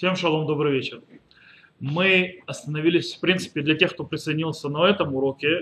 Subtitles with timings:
[0.00, 1.02] Всем шалом, добрый вечер.
[1.78, 5.60] Мы остановились, в принципе, для тех, кто присоединился на этом уроке,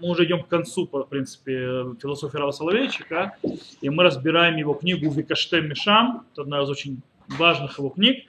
[0.00, 3.36] мы уже идем к концу, в принципе, философии Рава Соловейчика,
[3.82, 7.02] и мы разбираем его книгу «Викаштем Мишам», это одна из очень
[7.38, 8.24] важных его книг.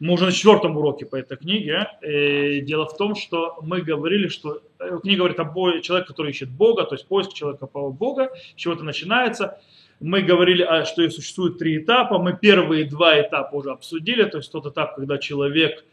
[0.00, 1.88] Мы уже на четвертом уроке по этой книге.
[2.02, 6.48] И дело в том, что мы говорили, что э, книга говорит о человеке, который ищет
[6.48, 9.60] Бога, то есть поиск человека по Бога, с чего это начинается–
[10.00, 12.18] мы говорили, что существует три этапа.
[12.18, 14.24] Мы первые два этапа уже обсудили.
[14.24, 15.84] То есть тот этап, когда человек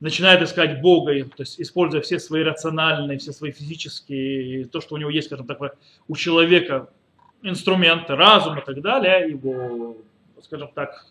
[0.00, 4.98] начинает искать Бога, то есть используя все свои рациональные, все свои физические, то, что у
[4.98, 5.58] него есть, скажем так,
[6.08, 6.88] у человека
[7.42, 9.96] инструменты, разум и так далее, его,
[10.42, 11.06] скажем так,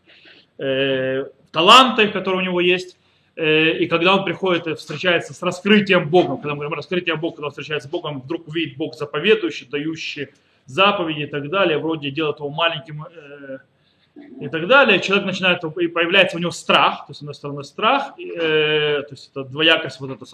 [0.57, 2.97] э, таланты, которые у него есть.
[3.35, 7.37] Э, и когда он приходит и встречается с раскрытием Бога, когда мы говорим раскрытие Бога,
[7.37, 10.29] когда он встречается с Богом, вдруг увидит Бог заповедующий, дающий
[10.65, 13.57] заповеди и так далее, вроде делает его маленьким э,
[14.39, 17.63] и так далее, человек начинает, и появляется у него страх, то есть с одной стороны
[17.63, 20.25] страх, э, то есть это двоякость, вот это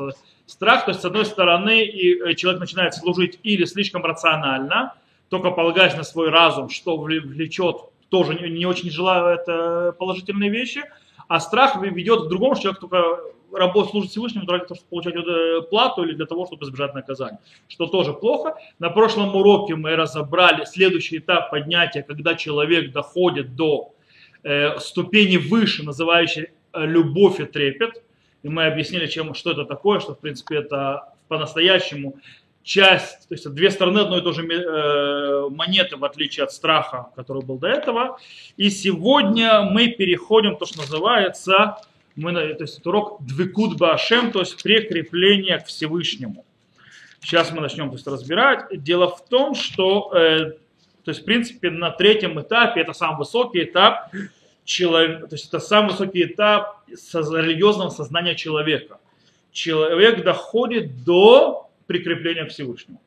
[0.45, 4.95] страх, то есть с одной стороны и э, человек начинает служить или слишком рационально,
[5.29, 7.77] только полагаясь на свой разум, что влечет
[8.09, 10.83] тоже не, не очень желает э, положительные вещи,
[11.27, 13.19] а страх ведет к другому, что человек только
[13.53, 17.39] работать служить Всевышнему для того, чтобы получать э, плату или для того, чтобы избежать наказания,
[17.67, 18.55] что тоже плохо.
[18.79, 23.93] На прошлом уроке мы разобрали следующий этап поднятия, когда человек доходит до
[24.43, 28.03] э, ступени выше, называющей э, любовь и трепет.
[28.43, 32.15] И мы объяснили, чем, что это такое, что в принципе это по-настоящему
[32.63, 37.07] часть, то есть две стороны одной и той же э, монеты, в отличие от страха,
[37.15, 38.19] который был до этого.
[38.57, 41.77] И сегодня мы переходим, то, что называется,
[42.19, 46.45] мы, то есть урок двикут башем, то есть прикрепление к Всевышнему.
[47.21, 48.65] Сейчас мы начнем то есть, разбирать.
[48.71, 50.53] Дело в том, что э,
[51.03, 54.11] то есть, в принципе, на третьем этапе, это самый высокий этап,
[54.63, 58.99] человек, то есть это самый высокий этап религиозного сознания человека.
[59.51, 63.01] Человек доходит до прикрепления к Всевышнему.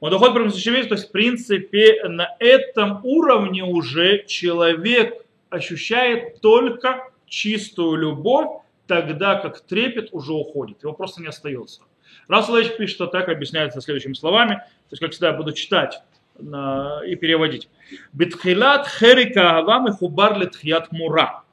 [0.00, 7.08] Он доходит к Всевышнему, то есть, в принципе, на этом уровне уже человек ощущает только
[7.33, 8.49] чистую любовь,
[8.87, 11.81] тогда как трепет уже уходит, его просто не остается.
[12.27, 16.01] Расулович пишет, что так объясняется следующими словами, то есть, как всегда, я буду читать
[16.39, 17.69] и переводить.
[18.13, 21.43] Битхилат херика ава мехубар летхият мура.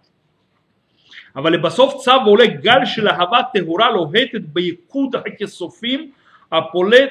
[1.36, 6.10] אבל לבסוף צו ועולה גל של אהבה טהורה לוהטת ביקוד הכיסופים
[6.52, 7.10] הפולט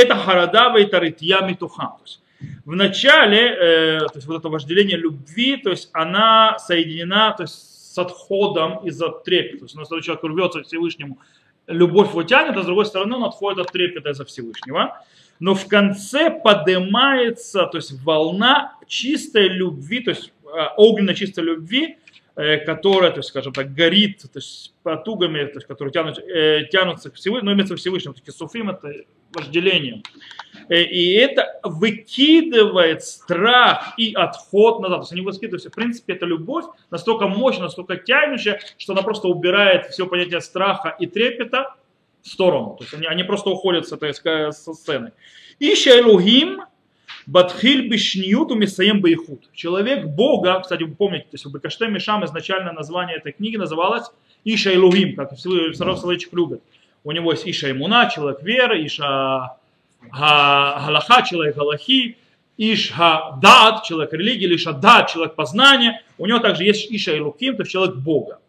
[0.00, 1.86] את החרדה ואת הרתיעה מתוכה.
[2.66, 7.69] В начале, э, то есть вот это вожделение любви, то есть она соединена, то есть
[7.91, 9.59] с отходом из-за трепета.
[9.59, 11.19] То есть, у нас человек рвется к Всевышнему,
[11.67, 15.03] любовь его тянет, а с другой стороны он отходит от трепета из-за Всевышнего.
[15.39, 21.97] Но в конце поднимается, то есть волна чистой любви, то есть э, огненно чистой любви,
[22.35, 26.67] э, которая, то есть, скажем так, горит, то есть потугами, то есть, которые тянут, э,
[26.71, 28.89] тянутся к Всевышнему, но имеется Всевышнему, такие суфим это
[29.33, 30.03] вожделение.
[30.69, 34.99] Э, и это выкидывает страх и отход назад.
[34.99, 39.27] То есть они выкидывают, в принципе, это любовь настолько мощная, настолько тянущая, что она просто
[39.27, 41.75] убирает все понятие страха и трепета
[42.21, 42.75] в сторону.
[42.77, 45.11] То есть они, они просто уходят с этой со сцены.
[45.59, 46.61] Ища Элухим,
[47.27, 49.49] Батхиль бишниют умисаем байхут.
[49.53, 54.09] Человек Бога, кстати, вы помните, то есть в Бекаште Мишам изначально название этой книги называлось
[54.43, 56.61] Иша Илухим, как Саров Соловейчик любит.
[57.03, 59.57] У него есть Иша Имуна, человек веры, Иша
[60.11, 62.17] Галаха, человек Галахи,
[62.57, 62.91] Иш
[63.41, 66.03] Дат, человек религии, или Иша Дат, человек познания.
[66.17, 68.39] У него также есть Иша Илуким, то есть человек Бога.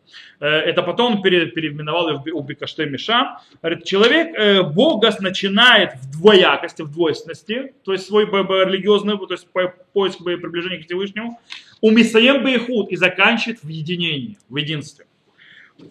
[0.40, 3.38] Э, это потом переименовал у Бекаште Миша.
[3.62, 9.46] Говорит, человек э, Бога начинает в двоякости, в двойственности, то есть свой религиозный, то есть
[9.92, 11.40] поиск приближения к Всевышнему,
[11.80, 15.06] у Мисаем Бейхуд и заканчивает в единении, в единстве.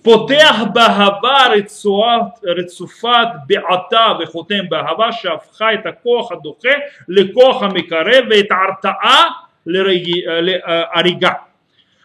[0.04, 11.46] Потех багава рецуфат беата вехотем багава шавха это коха духе лекоха микаре вейт артаа арига.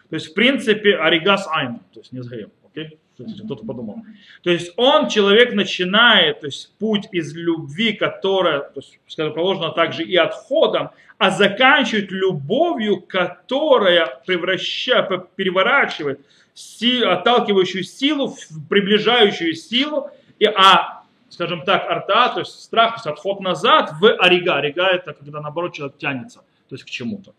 [0.09, 2.51] То есть, в принципе, арига с айном, то есть не с греем.
[2.75, 2.97] Okay?
[3.45, 3.95] Кто-то подумал.
[4.43, 9.71] То есть он, человек, начинает то есть, путь из любви, которая, то есть, скажем, положена
[9.71, 16.19] также и отходом, а заканчивает любовью, которая превращает, переворачивает
[16.57, 18.35] силу, отталкивающую силу
[18.69, 20.09] приближающую силу,
[20.39, 24.55] и, а, скажем так, арта, то есть страх, то есть отход назад в арига.
[24.55, 26.39] Арига это когда наоборот человек тянется,
[26.69, 27.33] то есть к чему-то.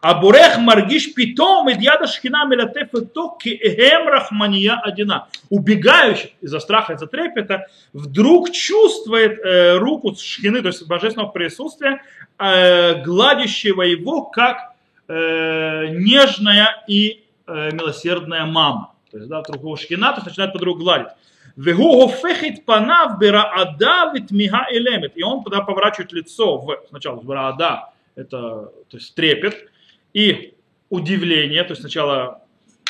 [0.00, 5.28] Абурех маргиш питом и дьяда шхина милатефето киэм рахмания одина.
[5.50, 12.02] Убегающий из-за страха, из-за трепета, вдруг чувствует э, руку шхины, то есть божественного присутствия,
[12.38, 14.72] э, гладящего его, как
[15.06, 18.94] э, нежная и э, милосердная мама.
[19.10, 21.08] То есть, да, вдруг его шкина, то есть начинает подругу гладить.
[21.56, 25.16] Вегу гофехит панав бираада витмига элемет.
[25.16, 29.68] И он тогда поворачивает лицо в, сначала в браада, это, то есть трепет,
[30.12, 30.54] и
[30.88, 32.42] удивление, то есть сначала,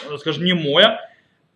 [0.08, 1.00] э, скажем, немое,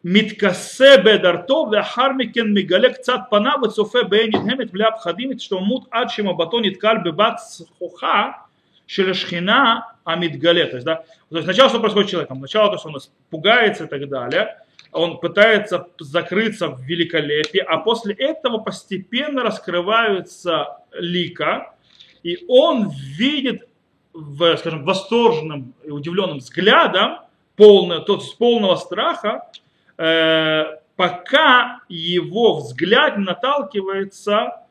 [0.05, 6.35] Миткасе бедарто вехармикен мигалек цат пана вецофе бейнит хемет мля пхадимит, что мут ад шема
[6.35, 7.41] батонит каль бебат
[7.79, 8.45] хоха,
[8.87, 10.67] шелешхина амидгале.
[10.67, 10.97] То есть, да,
[11.29, 12.39] то есть сначала что происходит с человеком?
[12.39, 14.57] Сначала то, что он пугается и так далее,
[14.93, 21.75] он пытается закрыться в великолепии, а после этого постепенно раскрываются лика,
[22.23, 23.69] и он видит,
[24.13, 27.19] в, скажем, восторженным и удивленным взглядом,
[27.57, 29.51] полное, тот с полного страха,
[29.99, 30.65] э,
[30.97, 34.65] пока его взгляд наталкивается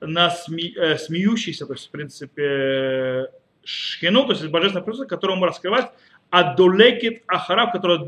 [0.00, 3.30] на сме, э, смеющийся, то есть, в принципе,
[3.66, 5.86] шхину, то есть божественное присутствие, которое ему раскрывает,
[6.30, 7.98] адолекит ахараб, который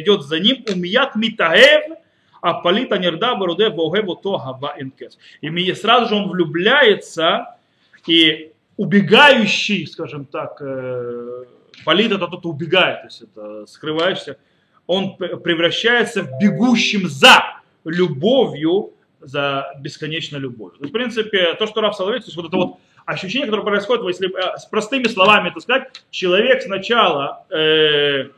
[0.00, 1.98] идет за ним, умият митаев,
[2.40, 5.18] а палита нерда баруде вогеву то гава инкес.
[5.40, 7.56] И сразу же он влюбляется,
[8.06, 11.44] и убегающий, скажем так, э,
[11.84, 14.36] палит это тот, кто убегает, то есть это скрывающийся,
[14.86, 20.86] он превращается в бегущим за любовью, за бесконечной любовью.
[20.86, 24.28] В принципе, то, что Раф Соловей, то есть вот это вот ощущение, которое происходит, если
[24.28, 28.30] э, с простыми словами это сказать, человек сначала, э,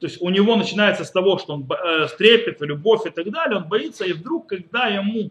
[0.00, 3.58] то есть у него начинается с того, что он э, стрепет, любовь и так далее,
[3.58, 5.30] он боится, и вдруг, когда ему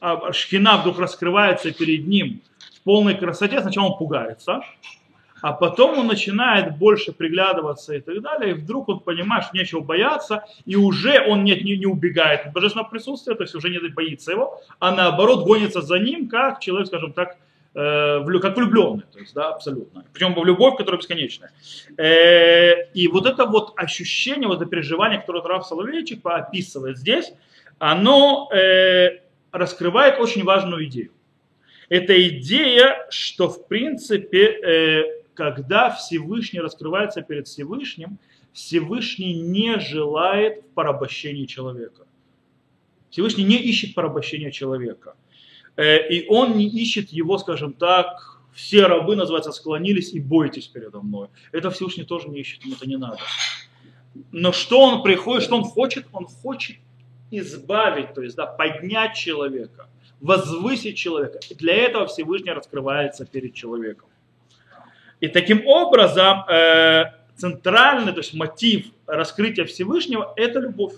[0.00, 2.40] э, шхина вдруг раскрывается перед ним
[2.76, 4.62] в полной красоте, сначала он пугается,
[5.40, 9.80] а потом он начинает больше приглядываться и так далее, и вдруг он понимает, что нечего
[9.80, 13.78] бояться, и уже он нет, не, не убегает от божественного присутствия, то есть уже не
[13.88, 17.36] боится его, а наоборот гонится за ним, как человек, скажем так,
[17.74, 20.04] как влюбленный, то есть, да, абсолютно.
[20.12, 21.52] Причем в любовь, которая бесконечная.
[21.96, 27.32] Э, и вот это вот ощущение, вот это переживание, которое Раф Соловейчик описывает здесь,
[27.78, 29.20] оно э,
[29.52, 31.12] раскрывает очень важную идею.
[31.88, 38.18] Это идея, что в принципе когда Всевышний раскрывается перед Всевышним,
[38.52, 42.06] Всевышний не желает порабощения человека.
[43.10, 45.16] Всевышний не ищет порабощения человека.
[45.76, 51.00] Э, и он не ищет его, скажем так, все рабы, называется, склонились и бойтесь передо
[51.00, 51.28] мной.
[51.52, 53.18] Это Всевышний тоже не ищет, ему это не надо.
[54.30, 56.06] Но что он приходит, что он хочет?
[56.12, 56.76] Он хочет
[57.30, 59.88] избавить, то есть да, поднять человека,
[60.20, 61.40] возвысить человека.
[61.48, 64.08] И для этого Всевышний раскрывается перед человеком.
[65.20, 67.04] И таким образом э,
[67.36, 70.94] центральный, то есть мотив раскрытия Всевышнего– это любовь.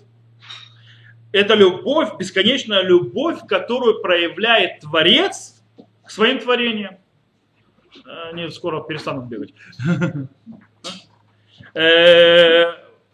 [1.35, 5.61] Это любовь, бесконечная любовь, которую проявляет Творец
[6.05, 6.97] к своим творениям.
[8.31, 9.53] Они скоро перестанут бегать.
[11.77, 12.67] Э,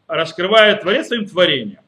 [0.07, 1.79] раскрывает Творец своим творением.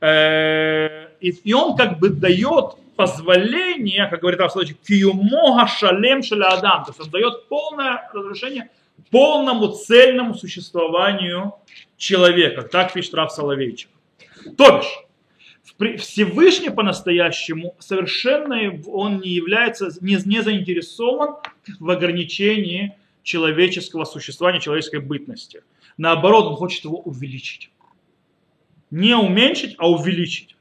[0.00, 7.00] Э, и он как бы дает позволение, как говорит Равслович, киюмога шалем шалядам, то есть
[7.00, 8.70] он дает полное разрешение
[9.10, 11.54] полному цельному существованию
[11.96, 13.90] человека, так пишет Рав Соловейчик.
[14.56, 15.07] То бишь,
[15.98, 21.36] Всевышний по-настоящему совершенно он не является, не, не заинтересован
[21.78, 25.62] в ограничении человеческого существования, человеческой бытности.
[25.96, 27.70] Наоборот, он хочет его увеличить.
[28.90, 30.56] Не уменьшить, а увеличить.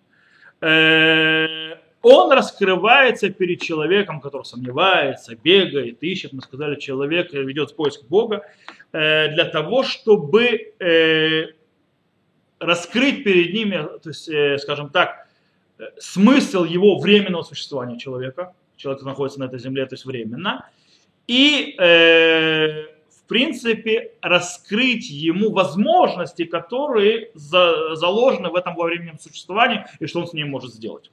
[0.61, 6.33] Э, он раскрывается перед человеком, который сомневается, бегает, ищет.
[6.33, 8.43] Мы сказали, человек ведет поиск Бога
[8.91, 11.47] э, для того, чтобы э,
[12.59, 15.27] раскрыть перед ними, то есть, э, скажем так,
[15.99, 18.53] смысл его временного существования человека.
[18.77, 20.69] Человек находится на этой земле, то есть временно.
[21.27, 30.21] И, в принципе, раскрыть ему возможности, которые заложены в этом во временном существовании, и что
[30.21, 31.11] он с ним может сделать.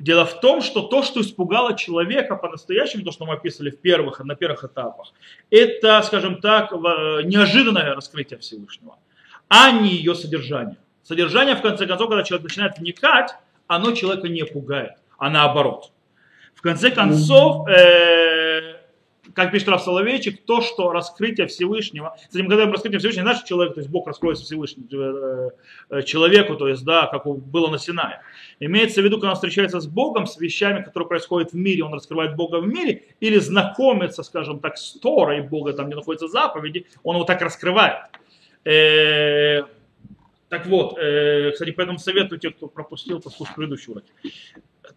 [0.00, 3.80] Э, дело в том, что то, что испугало человека по-настоящему, то, что мы описывали в
[3.80, 5.12] первых, на первых этапах,
[5.50, 8.96] это, скажем так, неожиданное раскрытие Всевышнего,
[9.48, 10.76] а не ее содержание.
[11.02, 13.34] Содержание, в конце концов, когда человек начинает вникать,
[13.66, 15.92] оно человека не пугает, а наоборот.
[16.54, 18.69] В конце концов, э,
[19.34, 23.46] как пишет Раф Соловейчик, то, что раскрытие Всевышнего, кстати, когда мы раскрытие Всевышнего, не значит
[23.46, 25.50] человек, то есть Бог раскроется Всевышнему э,
[25.90, 28.20] э, человеку, то есть, да, как было на Синае.
[28.58, 31.94] Имеется в виду, когда он встречается с Богом, с вещами, которые происходят в мире, он
[31.94, 36.86] раскрывает Бога в мире, или знакомится, скажем так, с Торой Бога, там, где находятся заповеди,
[37.02, 37.98] он его так раскрывает.
[38.64, 39.62] Э,
[40.48, 40.98] так вот,
[41.52, 44.02] кстати, поэтому советую тех, кто пропустил, послушать предыдущий урок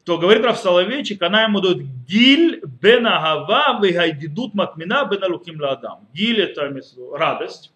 [0.03, 6.07] то говорит Раф Соловейчик, она ему дает гиль бен агава вегайдидут матмина бен алуким ладам.
[6.13, 6.71] Гиль это
[7.13, 7.73] радость,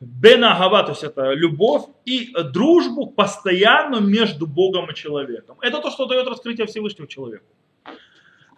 [0.00, 5.56] Бенагава, то есть это любовь и дружбу постоянно между Богом и человеком.
[5.60, 7.46] Это то, что дает раскрытие Всевышнего человеку.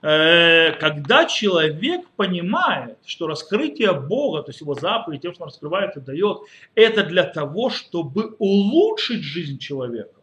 [0.03, 5.97] Э, когда человек понимает, что раскрытие Бога, то есть его заповедь, тем, что он раскрывает
[5.97, 6.39] и дает,
[6.75, 10.21] это для того, чтобы улучшить жизнь человека.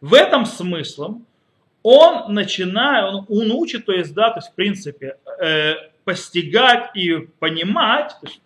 [0.00, 1.26] В этом смыслом
[1.82, 7.28] он начинает, он, он учит, то есть, да, то есть, в принципе, э, постигать и
[7.38, 8.40] понимать, то есть,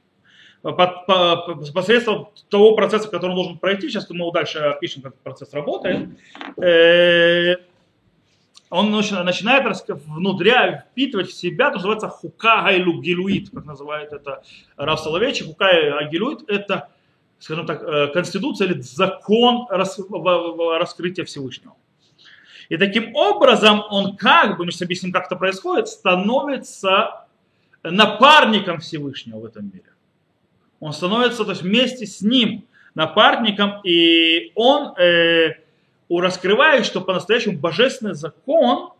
[0.63, 5.53] под, по, посредством того процесса, который он должен пройти, сейчас мы дальше опишем, как процесс
[5.53, 6.09] работает,
[6.63, 7.57] э,
[8.71, 13.01] он начинает внутря впитывать в себя то, что называется хука гайлу
[13.53, 14.43] как называет это
[14.77, 15.47] Рав Соловейчик.
[15.47, 16.89] Хука гилуит– это,
[17.39, 21.77] скажем так, э, конституция или закон раскрытия Всевышнего.
[22.69, 27.27] И таким образом он как бы, мы сейчас объясним, как это происходит, становится
[27.83, 29.85] напарником Всевышнего в этом мире.
[30.81, 35.55] Он становится то есть, вместе с ним напарником, и он э,
[36.09, 38.91] раскрывает, что по-настоящему божественный закон,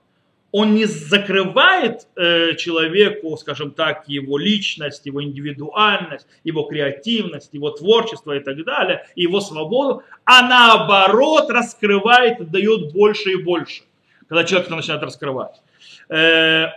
[0.57, 8.37] он не закрывает э, человеку, скажем так, его личность, его индивидуальность, его креативность, его творчество
[8.37, 13.83] и так далее, его свободу, а наоборот раскрывает и дает больше и больше,
[14.29, 15.61] когда человек это начинает раскрывать.
[16.09, 16.69] Э,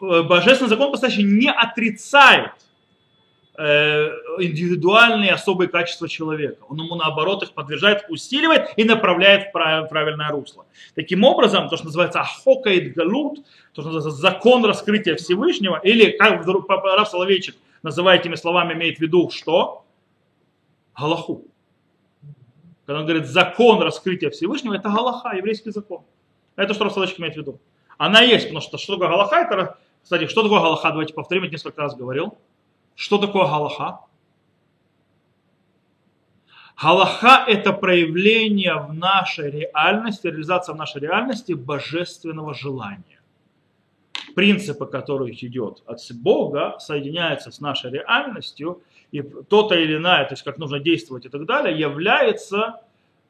[0.00, 2.50] божественный закон по-настоящему не отрицает
[3.60, 6.64] индивидуальные особые качества человека.
[6.68, 10.64] Он ему наоборот их подтверждает, усиливает и направляет в правильное русло.
[10.94, 16.46] Таким образом, то, что называется ахокаид галут, то, что называется закон раскрытия Всевышнего, или как
[16.46, 19.84] Рав Соловейчик называет этими словами, имеет в виду что?
[20.98, 21.44] Галаху.
[22.86, 26.00] Когда он говорит закон раскрытия Всевышнего, это галаха, еврейский закон.
[26.56, 27.60] Это что Рав Соловейчик имеет в виду.
[27.98, 29.36] Она есть, потому что что такое галаха?
[29.36, 30.88] Это, кстати, что такое галаха?
[30.88, 32.38] Давайте повторим, я несколько раз говорил.
[33.00, 34.00] Что такое галаха?
[36.76, 43.22] Галаха– это проявление в нашей реальности, реализация в нашей реальности божественного желания.
[44.36, 50.42] Принципы, которые идет от Бога, соединяются с нашей реальностью, и то-то или иное, то есть
[50.42, 52.82] как нужно действовать и так далее, является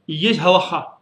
[0.09, 0.99] и есть галаха.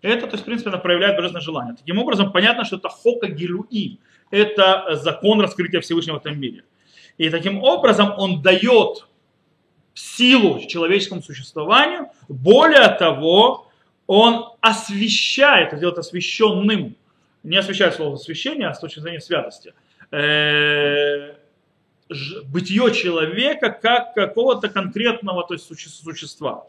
[0.00, 1.74] Это, то есть, в принципе, она проявляет божественное желание.
[1.74, 3.98] Таким образом, понятно, что это хока гилуи,
[4.30, 6.62] это закон раскрытия Всевышнего в этом мире–
[7.18, 9.06] и таким образом он дает
[9.94, 12.08] силу человеческому существованию.
[12.28, 13.68] Более того,
[14.06, 16.96] он освещает, делает освященным,
[17.42, 19.72] не освещает слово освящение, а с точки зрения святости,
[20.10, 21.34] э,
[22.44, 26.66] бытие человека как какого-то конкретного то есть, существа.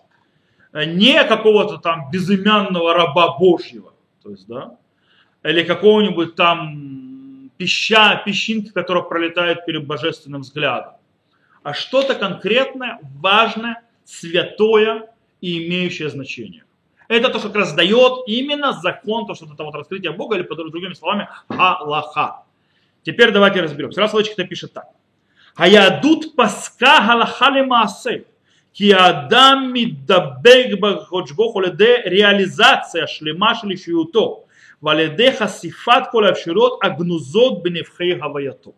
[0.74, 4.78] Не какого-то там безымянного раба Божьего, то есть, да,
[5.44, 6.97] или какого-нибудь там
[7.58, 10.94] пища, песчинки, которые пролетают перед божественным взглядом,
[11.64, 15.10] а что-то конкретное, важное, святое
[15.42, 16.64] и имеющее значение.
[17.08, 20.44] Это то, что как раз дает именно закон, то, что это вот раскрытие Бога, или,
[20.44, 22.44] под другими словами, Аллаха.
[23.04, 24.02] Теперь давайте разберемся.
[24.02, 24.88] Раз логичка пишет так.
[25.56, 28.26] Хаядут паска галахали маасе.
[28.74, 34.47] Киадам мидабег бахочбохуледе реализация шлема шлишиюто.
[34.82, 38.76] Валедеха сифат коля вширот агнузот бенефхей гаваяту.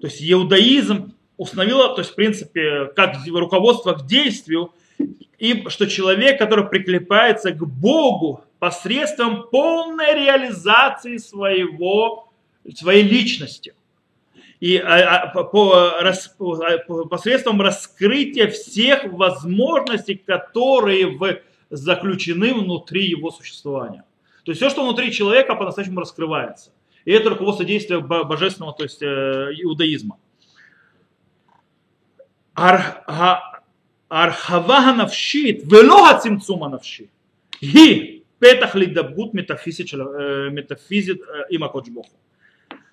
[0.00, 4.72] То есть иудаизм установил, то есть в принципе, как руководство к действию,
[5.38, 12.32] и что человек, который прикрепляется к Богу посредством полной реализации своего,
[12.74, 13.74] своей личности
[14.60, 23.30] и а, а, по, рас, по, посредством раскрытия всех возможностей, которые в, заключены внутри его
[23.30, 24.04] существования.
[24.48, 26.72] То есть все, что внутри человека, по-настоящему раскрывается.
[27.04, 30.18] И это руководство действия божественного, то есть э, иудаизма.
[32.54, 33.42] Архавага
[34.94, 37.10] навшит, велога цимцума навши.
[37.60, 40.50] Ги петах ли лидабгут метафизит э,
[41.20, 42.08] э, има Богу.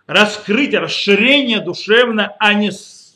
[0.08, 2.72] Раскрытие, расширение душевное, а не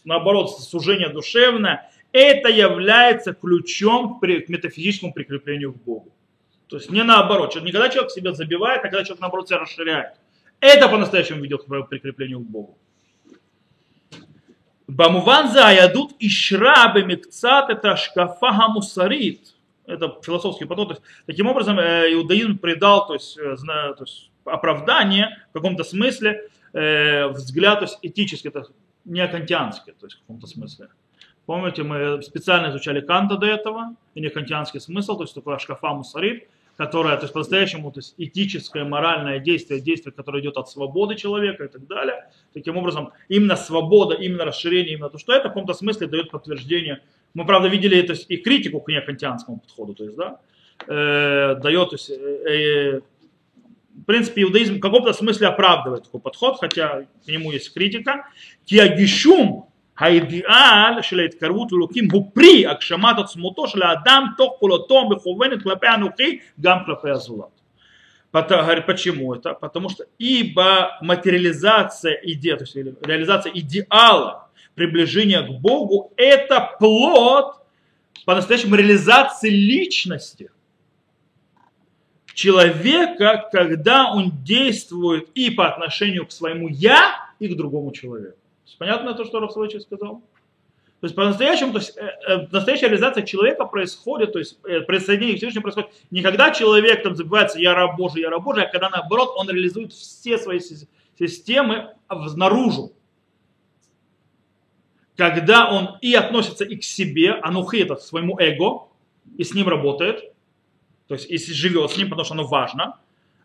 [0.05, 6.13] наоборот сужение душевное, это является ключом к метафизическому прикреплению к Богу.
[6.69, 7.55] То есть не наоборот.
[7.61, 10.13] Не когда человек себя забивает, а когда человек наоборот себя расширяет.
[10.59, 12.77] Это по-настоящему ведет к прикреплению к Богу.
[14.88, 19.55] Бамуван за ядут ишра бемикцат это шкафа хамусарит.
[19.85, 20.89] Это философский подход.
[20.89, 26.49] есть, таким образом, э, иудаизм придал то есть, э, то есть, оправдание в каком-то смысле,
[26.73, 28.67] э, взгляд то есть, этический, это
[29.05, 30.89] не кантианский, то есть в каком-то смысле.
[31.47, 35.93] Помните, мы специально изучали Канта до этого, и не кантианский смысл, то есть такое шкафа
[35.93, 36.47] мусарит,
[36.79, 41.65] которое, то есть по-настоящему, то есть этическое, моральное действие, действие, которое идет от свободы человека
[41.65, 42.31] и так далее.
[42.53, 47.01] Таким образом, именно свобода, именно расширение, именно то, что это в каком-то смысле дает подтверждение
[47.33, 50.39] Мы, правда, видели то есть, и критику к неокантианскому подходу, то есть, да,
[50.88, 53.01] э, дает, то есть, э, э,
[54.01, 58.25] в принципе, иудаизм в каком-то смысле оправдывает такой подход, хотя к нему есть критика.
[58.63, 59.68] Киагишум
[59.99, 66.38] האידיאל של ההתקרבות לאלוקים הוא פרי הגשמת עצמותו של האדם תוך פעולתו המכוונת כלפי אנוכי
[66.61, 67.54] גם כלפי הזולת.
[68.34, 69.54] Говорит, почему это?
[69.54, 77.54] Потому что ибо материализация идеи, то есть реализация идеала приближения к Богу, это плод
[78.25, 80.50] по-настоящему реализации личности
[82.34, 88.38] человека, когда он действует и по отношению к своему «я», и к другому человеку.
[88.77, 90.21] Понятно то, что Рафсович сказал?
[90.99, 95.35] То есть по-настоящему, то есть, э, э, настоящая реализация человека происходит, то есть э, присоединение
[95.35, 98.69] к Всевышнему происходит не когда человек там забывается «я раб Божий, я раб Божий», а
[98.69, 100.59] когда наоборот он реализует все свои
[101.17, 102.91] системы наружу.
[105.15, 108.88] Когда он и относится и к себе, анухи это своему эго,
[109.38, 110.33] и с ним работает,
[111.07, 112.99] то есть и живет с ним, потому что оно важно,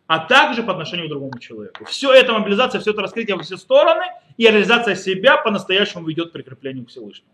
[0.06, 1.84] а также по отношению к другому человеку.
[1.86, 4.04] Все это мобилизация, все это раскрытие во все стороны,
[4.36, 7.30] и реализация себя по-настоящему ведет к прикреплению к Всевышнему.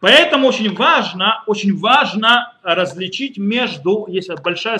[0.00, 4.78] Поэтому очень важно, очень важно различить между, если большое,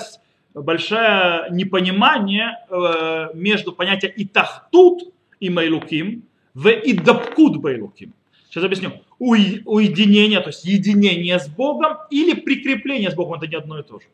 [0.53, 8.13] большое непонимание э, между понятием итахтут и майлуким в идапкут байлуким.
[8.49, 9.01] Сейчас объясню.
[9.17, 13.99] Уединение, то есть единение с Богом или прикрепление с Богом, это не одно и то
[13.99, 14.05] же.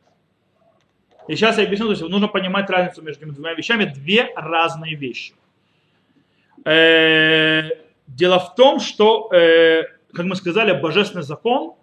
[1.28, 3.86] И сейчас я объясню, то есть нужно понимать разницу между этими двумя вещами.
[3.86, 5.34] Две разные вещи.
[6.66, 7.70] Э,
[8.08, 11.76] дело в том, что, э, как мы сказали, божественный закон,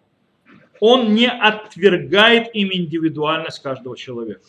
[0.80, 4.42] он не отвергает им индивидуальность каждого человека.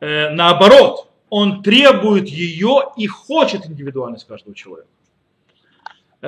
[0.00, 4.88] Э, наоборот, он требует ее и хочет индивидуальность каждого человека.
[6.22, 6.26] И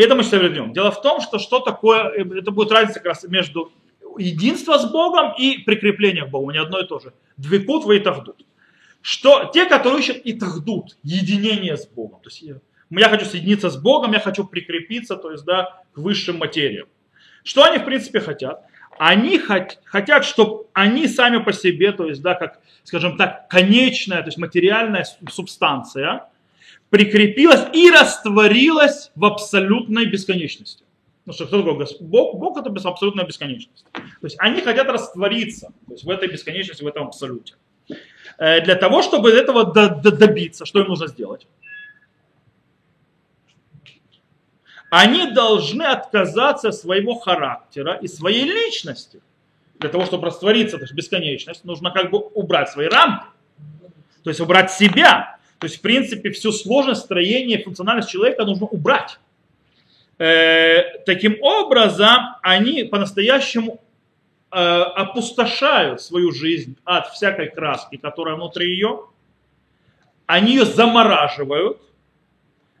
[0.00, 0.74] это мы сейчас вернем.
[0.74, 3.72] Дело в том, что что такое, это будет разница как раз между
[4.18, 7.12] единство с Богом и прикрепление к Богу, не одно и то же.
[7.36, 8.44] Двекут вы и тахдут.
[9.02, 12.20] Что те, которые ищут и тахдут, единение с Богом.
[12.22, 12.42] То есть
[12.90, 16.88] я хочу соединиться с Богом, я хочу прикрепиться, то есть, да, к высшим материям.
[17.44, 18.64] Что они, в принципе, хотят?
[18.98, 24.28] Они хотят, чтобы они сами по себе, то есть, да, как, скажем так, конечная, то
[24.28, 26.24] есть материальная субстанция,
[26.88, 30.85] прикрепилась и растворилась в абсолютной бесконечности.
[31.26, 32.38] Ну что, кто такой Бог?
[32.38, 33.84] Бог это абсолютная бесконечность.
[33.92, 37.54] То есть они хотят раствориться то есть в этой бесконечности, в этом абсолюте.
[38.38, 41.48] Э, для того, чтобы этого добиться, что им нужно сделать?
[44.88, 49.20] Они должны отказаться от своего характера и своей личности.
[49.80, 53.26] Для того, чтобы раствориться, то есть бесконечность, нужно как бы убрать свои рамки.
[54.22, 55.38] То есть убрать себя.
[55.58, 59.18] То есть, в принципе, всю сложность строения, функциональность человека нужно убрать.
[60.18, 63.80] Э, таким образом, они по-настоящему
[64.50, 69.08] э, опустошают свою жизнь от всякой краски, которая внутри ее.
[70.26, 71.82] Они ее замораживают.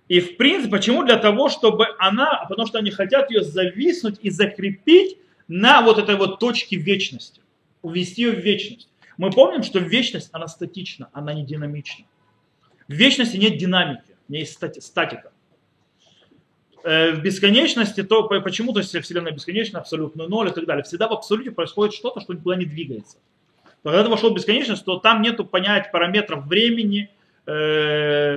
[0.08, 1.04] И в принципе, почему?
[1.04, 5.18] Для того, чтобы она, потому что они хотят ее зависнуть и закрепить
[5.48, 7.42] на вот этой вот точке вечности.
[7.82, 8.88] Увести ее в вечность.
[9.16, 12.04] Мы помним, что вечность, она статична, она не динамична.
[12.88, 15.32] В вечности нет динамики, у нее есть статика.
[16.86, 20.84] Э, в бесконечности, то почему то есть Вселенная бесконечна, абсолютно ноль и так далее.
[20.84, 23.16] Всегда в абсолюте происходит что-то, что никуда не двигается.
[23.82, 27.10] Но когда ты вошел в бесконечность, то там нету понять параметров времени,
[27.44, 28.36] э,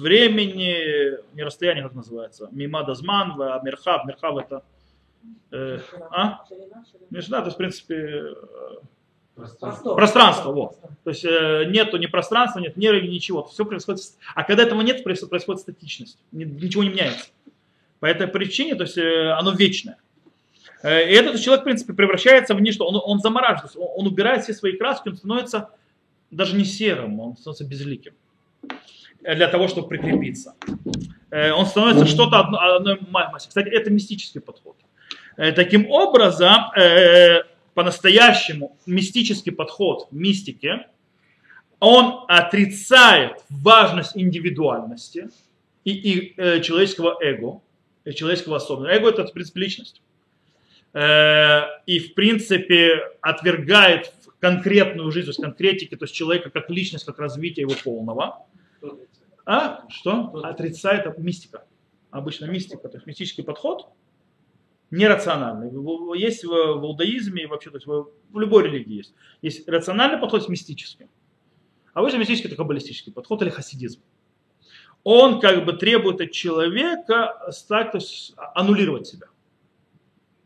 [0.00, 4.64] времени, не расстояние, как называется, мимада зман, мерхав, мерхав это,
[5.50, 6.46] э, а?
[7.10, 8.24] Знаю, то есть, в принципе,
[9.34, 9.94] Пространство.
[9.94, 10.80] Пространство, вот.
[11.04, 13.44] То есть э, нету ни пространства, нет ни ничего.
[13.44, 14.02] Все происходит.
[14.34, 16.18] А когда этого нет, происходит статичность.
[16.32, 17.26] Ничего не меняется.
[18.00, 19.96] По этой причине, то есть э, оно вечное.
[20.82, 22.86] Э, и этот человек, в принципе, превращается в ничто.
[22.86, 25.70] Он, он замораживается, он, он убирает все свои краски, он становится
[26.30, 28.12] даже не серым, он становится безликим
[29.22, 30.56] для того, чтобы прикрепиться.
[31.30, 33.48] Он становится что-то одной массе.
[33.48, 34.76] Кстати, это мистический подход.
[35.36, 36.72] Таким образом,
[37.74, 40.86] по-настоящему мистический подход мистики,
[41.80, 45.30] он отрицает важность индивидуальности
[45.84, 47.60] и, и э, человеческого эго,
[48.04, 48.92] и человеческого особенного.
[48.92, 50.02] Эго это, в принципе, личность.
[50.92, 57.04] Э, и, в принципе, отвергает конкретную жизнь, то есть конкретики, то есть человека как личность,
[57.04, 58.46] как развитие его полного.
[59.44, 59.84] А?
[59.88, 60.30] Что?
[60.44, 61.64] Отрицает мистика.
[62.10, 63.88] Обычно мистика, то есть мистический подход–
[64.92, 65.70] нерациональный.
[66.18, 69.14] Есть в, иудаизме, вообще, то есть в, любой религии есть.
[69.40, 71.08] Есть рациональный подход, есть мистический.
[71.94, 74.00] А выше мистический это каббалистический подход или хасидизм.
[75.02, 79.26] он как бы требует от человека стать, то есть аннулировать себя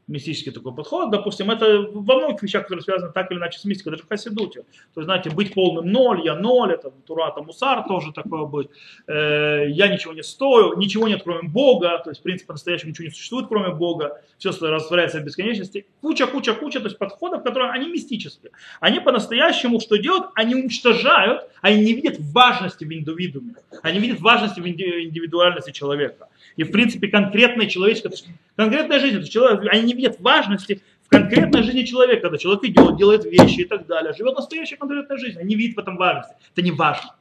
[0.08, 1.10] мистический такой подход.
[1.10, 4.62] Допустим, это во многих вещах, которые связаны так или иначе с мистикой, даже в Хасидуте.
[4.94, 8.70] То есть, знаете, быть полным ноль, я ноль, это Турата Мусар тоже такое будет.
[9.06, 12.00] Э, я ничего не стою, ничего нет, кроме Бога.
[12.04, 14.20] То есть, в принципе, по-настоящему ничего не существует, кроме Бога.
[14.38, 15.86] Все растворяется в бесконечности.
[16.00, 18.52] Куча, куча, куча, то есть подходов, которые они мистические.
[18.80, 20.26] Они по-настоящему что делают?
[20.34, 23.54] Они уничтожают, они не видят важности в индивидууме.
[23.82, 26.28] Они видят важности в индивидуальности человека.
[26.56, 28.12] И, в принципе, конкретная человеческая,
[28.56, 33.24] конкретная жизнь, человек, они не видят важности в конкретной жизни человека, когда человек идет, делает
[33.24, 36.34] вещи и так далее, живет настоящей конкретной жизнью, они видят в этом важности.
[36.52, 37.14] Это не важно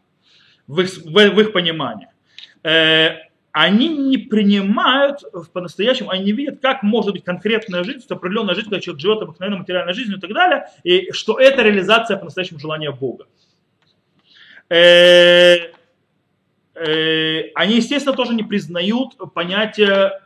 [0.67, 2.07] в их, в, в их понимании.
[2.63, 5.21] Э, они не принимают
[5.53, 9.59] по-настоящему, они не видят, как может быть конкретная жизнь, определенная жизнь, когда человек живет обыкновенной
[9.59, 13.27] материальной жизнью и так далее, и что это реализация по-настоящему желания Бога.
[14.69, 15.74] Э,
[16.75, 20.21] они, естественно, тоже не признают понятие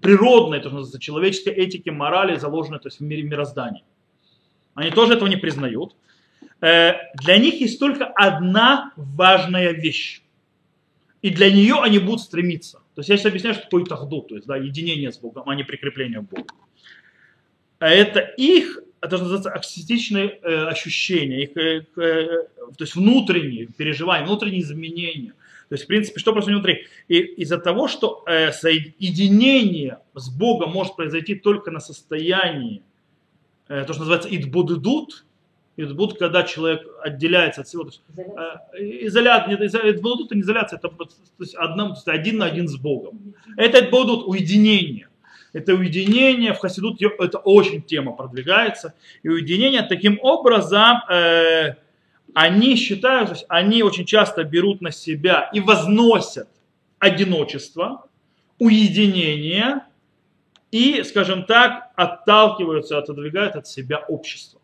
[0.00, 3.84] природной, то, что человеческой этики, морали, заложенной то есть, в мире мироздания.
[4.74, 5.96] Они тоже этого не признают.
[6.60, 10.22] Э, для них есть только одна важная вещь.
[11.22, 12.78] И для нее они будут стремиться.
[12.94, 15.54] То есть я сейчас объясняю, что такое тахду, то есть да, единение с Богом, а
[15.54, 16.46] не прикрепление к Богу.
[17.78, 22.26] А это их, это называется аксистичные э, ощущения, их, э, э,
[22.76, 25.34] то есть внутренние переживания, внутренние изменения.
[25.68, 26.86] То есть, в принципе, что происходит внутри?
[27.08, 32.82] И из-за того, что соединение с Богом может произойти только на состоянии,
[33.66, 35.26] то, что называется идбуддут,
[35.76, 37.84] идбуд, когда человек отделяется от всего.
[37.84, 42.08] То есть, э, изоляция, нет, идбуддут это не изоляция, это то есть, одном, то есть,
[42.08, 43.34] один на один с Богом.
[43.56, 45.08] Это идбуддут, уединение.
[45.56, 48.94] Это уединение в Хасидут, это очень тема продвигается.
[49.22, 50.98] И уединение таким образом...
[51.08, 51.76] Э,
[52.34, 56.48] они считают, то есть они очень часто берут на себя и возносят
[56.98, 58.10] одиночество,
[58.58, 59.84] уединение
[60.70, 64.60] и, скажем так, отталкиваются, отодвигают от себя общество.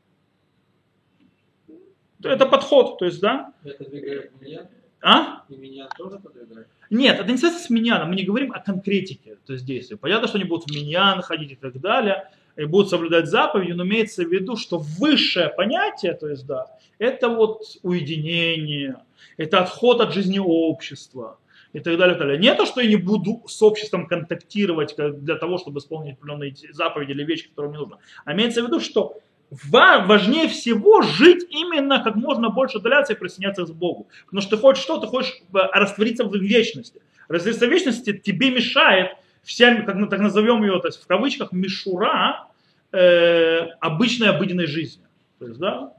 [2.22, 3.55] Это подход, то есть, да?
[3.64, 4.68] Это двигает меня?
[5.00, 5.44] А?
[5.48, 6.68] И меня тоже подвигает?
[6.90, 9.96] Нет, это не связано с меня, мы не говорим о конкретике, то есть действия.
[9.96, 13.85] Понятно, что они будут в меня находить и так далее, и будут соблюдать заповеди, но
[13.85, 16.66] имеется в виду, что высшее понятие, то есть, да,
[16.98, 18.96] это вот уединение,
[19.37, 21.38] это отход от жизни общества
[21.72, 22.16] и так далее.
[22.16, 22.38] И так далее.
[22.38, 27.12] Не то, что я не буду с обществом контактировать для того, чтобы исполнить определенные заповеди
[27.12, 29.18] или вещи, которые мне нужны, а имеется в виду, что
[29.66, 34.09] важнее всего жить именно как можно больше удаляться и присоединяться к Богу.
[34.26, 34.98] Потому что ты хочешь что?
[34.98, 37.02] Ты хочешь э, раствориться в вечности.
[37.28, 39.11] Раствориться в вечности тебе мешает
[39.42, 42.46] вся, как, так назовем ее, то есть в кавычках, мишура
[42.92, 45.05] э, обычной обыденной жизни.
[45.38, 45.92] То есть, да?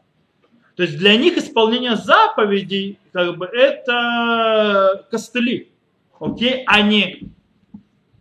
[0.75, 5.69] то есть для них исполнение заповедей как бы, это костыли.
[6.19, 6.63] Окей?
[6.65, 7.29] Они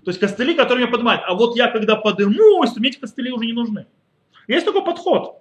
[0.05, 1.23] то есть костыли, которые меня поднимают.
[1.27, 3.87] А вот я когда подымусь, мне эти костыли уже не нужны.
[4.49, 5.41] Есть такой подход.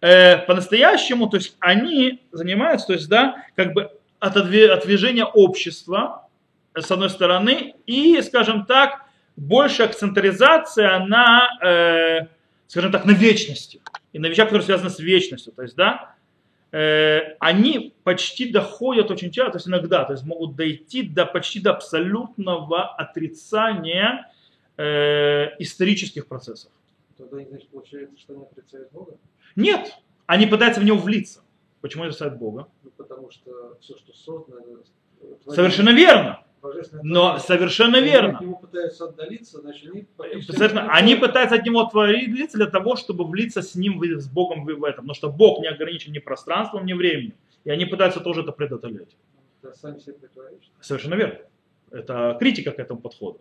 [0.00, 4.36] Э, по-настоящему, то есть они занимаются, то есть, да, как бы от
[5.34, 6.28] общества,
[6.74, 9.06] с одной стороны, и, скажем так,
[9.36, 12.28] больше акцентризация на, э,
[12.66, 13.80] скажем так, на вечности.
[14.12, 15.52] И на вещах, которые связаны с вечностью.
[15.52, 16.14] То есть, да,
[16.70, 21.60] э, они почти доходят очень часто, то есть иногда, то есть могут дойти до почти
[21.60, 24.30] до абсолютного отрицания
[24.76, 26.70] э, исторических процессов.
[27.16, 29.16] Тогда, значит, получается, что они отрицают Бога?
[29.56, 29.94] Нет,
[30.26, 31.40] они пытаются в него влиться.
[31.80, 32.68] Почему они отрицают Бога?
[32.82, 34.78] Ну, потому что все, что создано...
[35.46, 36.42] Совершенно верно.
[37.02, 38.38] Но совершенно верно.
[38.38, 40.06] Они пытаются отдалиться, значит, они,
[40.88, 45.04] они пытаются от него отвориться для того, чтобы влиться с ним, с Богом в этом.
[45.04, 47.34] Потому что Бог не ограничен ни пространством, ни временем.
[47.64, 49.16] И они пытаются тоже это предотвратить.
[50.00, 50.14] себе
[50.80, 51.38] Совершенно верно.
[51.90, 53.40] Это критика к этому подходу.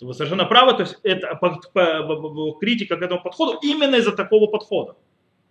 [0.00, 1.38] Вы совершенно правы, то есть это
[2.60, 4.94] критика к этому подходу именно из-за такого подхода.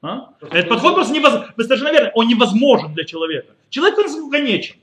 [0.02, 0.34] А?
[0.52, 3.54] Этот подход просто невозможен, вы совершенно верно, он невозможен для человека.
[3.70, 4.76] Человек он конечен.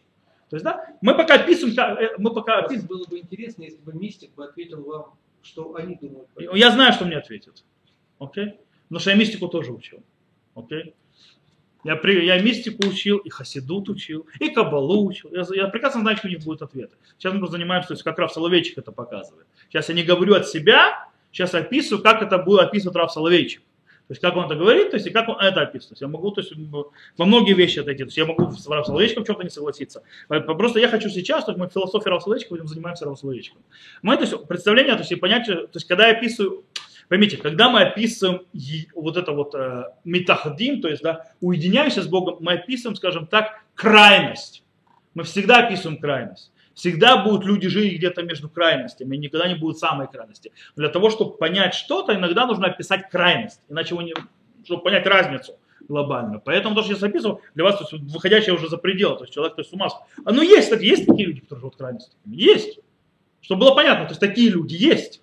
[0.52, 2.86] То есть, да, мы пока описываем, э, мы пока описываем.
[2.86, 6.28] Было бы интересно, если бы мистик бы ответил вам, что они думают.
[6.36, 7.64] Я знаю, что мне ответит.
[8.18, 8.44] Окей?
[8.44, 8.58] Okay?
[8.82, 10.02] Потому что я мистику тоже учил.
[10.54, 10.82] Окей?
[10.82, 10.94] Okay?
[11.84, 15.30] Я, при, я мистику учил, и хасидут учил, и кабалу учил.
[15.32, 16.98] Я, я прекрасно знаю, что у них будет ответы.
[17.16, 19.46] Сейчас мы занимаемся, то есть как Раф Соловейчик это показывает.
[19.70, 23.62] Сейчас я не говорю от себя, сейчас описываю, как это будет описывать Раф Соловейчик.
[24.12, 25.88] То есть как он это говорит, то есть и как он это описывает.
[25.88, 26.52] То есть я могу то есть,
[27.16, 28.04] во многие вещи отойти.
[28.04, 30.02] То есть я могу с Равсоловечком в чем-то не согласиться.
[30.28, 33.62] Просто я хочу сейчас, то есть мы философией Равсоловечка будем заниматься Равсоловечком.
[34.02, 36.64] Мы, то есть представление, то есть и понятие, то есть когда я описываю
[37.08, 38.42] Поймите, когда мы описываем
[38.94, 43.64] вот это вот э, метахдим, то есть да, уединяемся с Богом, мы описываем, скажем так,
[43.74, 44.62] крайность.
[45.14, 46.52] Мы всегда описываем крайность.
[46.74, 50.52] Всегда будут люди жить где-то между крайностями, никогда не будет самой крайности.
[50.76, 54.14] Для того, чтобы понять что-то, иногда нужно описать крайность, иначе вы не,
[54.64, 55.58] чтобы понять разницу
[55.88, 56.40] глобальную.
[56.44, 59.34] Поэтому то, что я записывал, для вас то есть, выходящее уже за пределы, то есть
[59.34, 59.88] человек то есть, с ума.
[60.24, 62.20] А ну есть, кстати, есть такие люди, которые живут крайностями?
[62.24, 62.78] Есть.
[63.40, 65.20] Чтобы было понятно, то есть такие люди есть.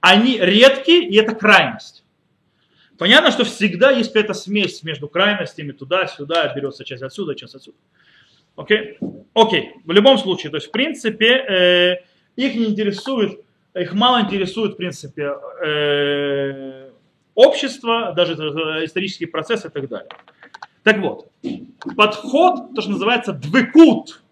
[0.00, 2.04] Они редкие, и это крайность.
[2.98, 7.76] Понятно, что всегда есть какая-то смесь между крайностями, туда-сюда, берется часть отсюда, часть отсюда.
[8.56, 8.98] Окей?
[9.34, 9.72] Окей.
[9.84, 11.96] В любом случае, то есть, в принципе, э,
[12.36, 13.40] их не интересует,
[13.74, 15.32] их мало интересует, в принципе,
[15.64, 16.90] э,
[17.34, 18.34] общество, даже
[18.84, 20.08] исторические процессы и так далее.
[20.82, 21.28] Так вот,
[21.96, 24.22] подход, то, что называется двекут,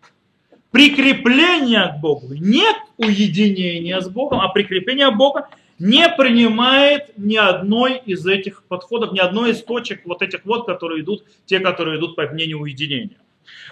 [0.70, 2.64] прикрепление к Богу, не
[2.96, 5.40] уединение с Богом, а прикрепление к Богу
[5.78, 11.02] не принимает ни одной из этих подходов, ни одной из точек вот этих вот, которые
[11.02, 13.16] идут, те, которые идут по мнению уединения.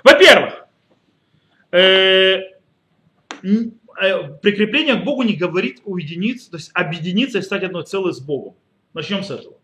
[0.04, 0.66] Во-первых,
[1.72, 1.78] э,
[3.42, 8.20] э, прикрепление к Богу не говорит уединиться, то есть объединиться и стать одной целой с
[8.20, 8.54] Богом.
[8.94, 9.56] Начнем с этого.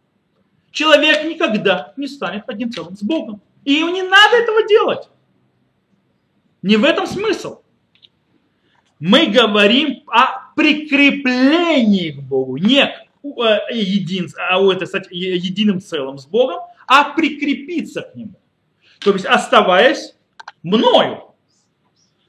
[0.70, 3.40] Человек никогда не станет одним целым с Богом.
[3.64, 5.08] И ему не надо этого делать.
[6.62, 7.62] Не в этом смысл.
[8.98, 16.18] Мы говорим о прикреплении к Богу, не к э, един, а это, кстати, единым целым
[16.18, 18.34] с Богом, а прикрепиться к Нему.
[19.00, 20.14] То есть оставаясь
[20.62, 21.34] мною,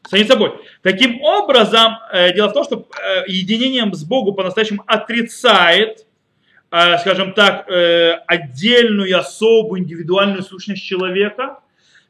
[0.10, 0.54] самим собой.
[0.82, 6.06] Таким образом, э, дело в том, что э, единением с Богом по-настоящему отрицает,
[6.72, 7.68] э, скажем так,
[8.28, 11.60] отдельную, особую, индивидуальную сущность человека,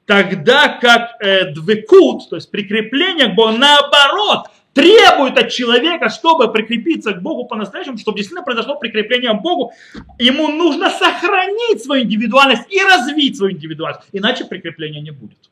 [0.05, 1.17] тогда как
[1.53, 7.97] двекут, то есть прикрепление к Богу, наоборот, требует от человека, чтобы прикрепиться к Богу по-настоящему,
[7.97, 9.71] чтобы действительно произошло прикрепление к Богу,
[10.19, 15.49] ему нужно сохранить свою индивидуальность и развить свою индивидуальность, иначе прикрепления не будет.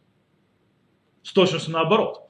[1.24, 2.30] С точностью наоборот.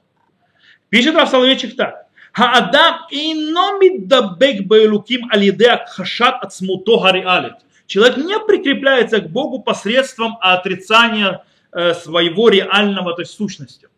[0.88, 2.06] Пишет Рав Соловейчик так.
[2.32, 7.54] Хаадам ино миддабек бейлуким алидеа хашат от смуто гариалит.
[7.86, 13.88] Человек не прикрепляется к Богу посредством отрицания э, своего реального, то есть сущности.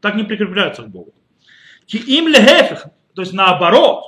[0.00, 1.12] Так не прикрепляются к Богу.
[1.88, 4.04] Ки им лехефех, то есть наоборот,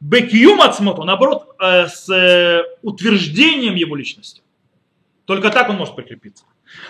[0.00, 4.40] бекиюм ацмото, наоборот, э, с э, утверждением его личности.
[5.24, 6.44] Только так он может прикрепиться.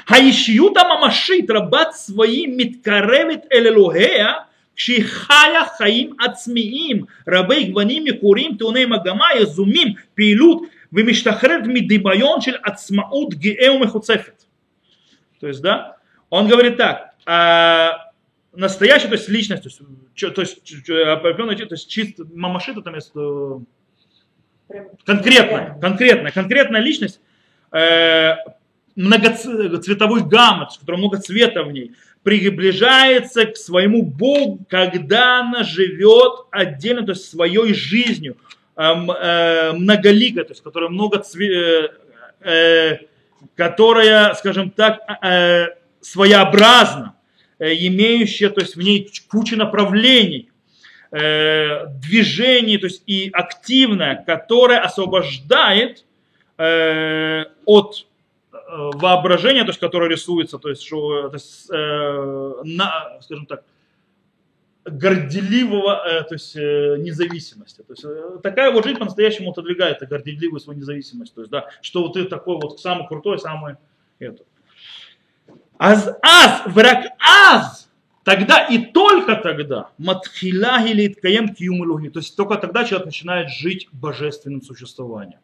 [0.06, 9.32] Хаишиюта мамашит рабат свои миткаревит элелухея, Шихая хаим ацмиим, рабей гваним и курим, тюней магама,
[9.34, 14.34] язумим, пилют, вимиштахрет мидибайон чель ацмаут геэум и хуцефет.
[15.40, 15.96] То есть, да,
[16.28, 17.90] он говорит так, э,
[18.56, 19.80] настоящая, то есть личность, то есть,
[20.90, 23.12] определенная, то есть чисто мамашита там есть
[25.04, 27.20] конкретная, конкретная, конкретная личность,
[27.72, 28.34] э,
[28.96, 36.46] многоцветовой гаммы, в которой много цвета в ней, приближается к своему Богу, когда она живет
[36.50, 38.36] отдельно, то есть своей жизнью,
[38.76, 41.90] э, э, многоликой, то есть которая много цве,
[42.40, 42.98] э,
[43.56, 45.00] которая, скажем так,
[46.00, 47.14] своеобразна,
[47.72, 50.50] имеющая, то есть в ней куча направлений,
[51.10, 56.04] движений, то есть и активная, которая освобождает
[56.56, 58.06] от
[58.74, 63.62] Э, воображение, то есть, которое рисуется, то есть, что, то есть э, на, скажем так,
[64.84, 67.82] горделивого, э, то есть э, независимости.
[67.82, 71.34] То есть э, такая вот жизнь по-настоящему отодвигает горделивую свою независимость.
[71.34, 73.76] То есть, да, что вот ты такой вот самый крутой, самый
[74.18, 74.42] это.
[75.78, 77.90] Аз, аз, враг аз,
[78.24, 82.10] тогда и только тогда матхиляхи литкаем киумылухи.
[82.10, 85.40] То есть только тогда человек начинает жить божественным существованием.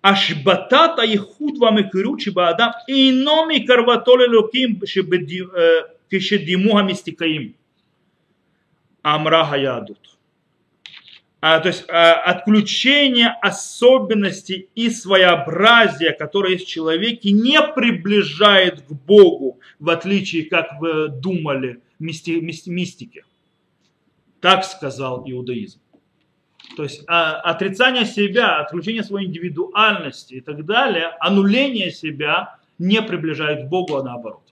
[0.00, 7.56] Ашбатата и худва мекиручи баадам и номи карватоле луким э, кишедимуга мистикаим.
[9.02, 10.17] Амрага ядут.
[11.40, 18.90] А, то есть а, отключение особенностей и своеобразия, которое есть в человеке, не приближает к
[18.90, 23.24] Богу, в отличие, как вы думали, мисти, мистики.
[24.40, 25.80] Так сказал иудаизм.
[26.76, 33.66] То есть а, отрицание себя, отключение своей индивидуальности и так далее, аннуление себя не приближает
[33.66, 34.42] к Богу, а наоборот.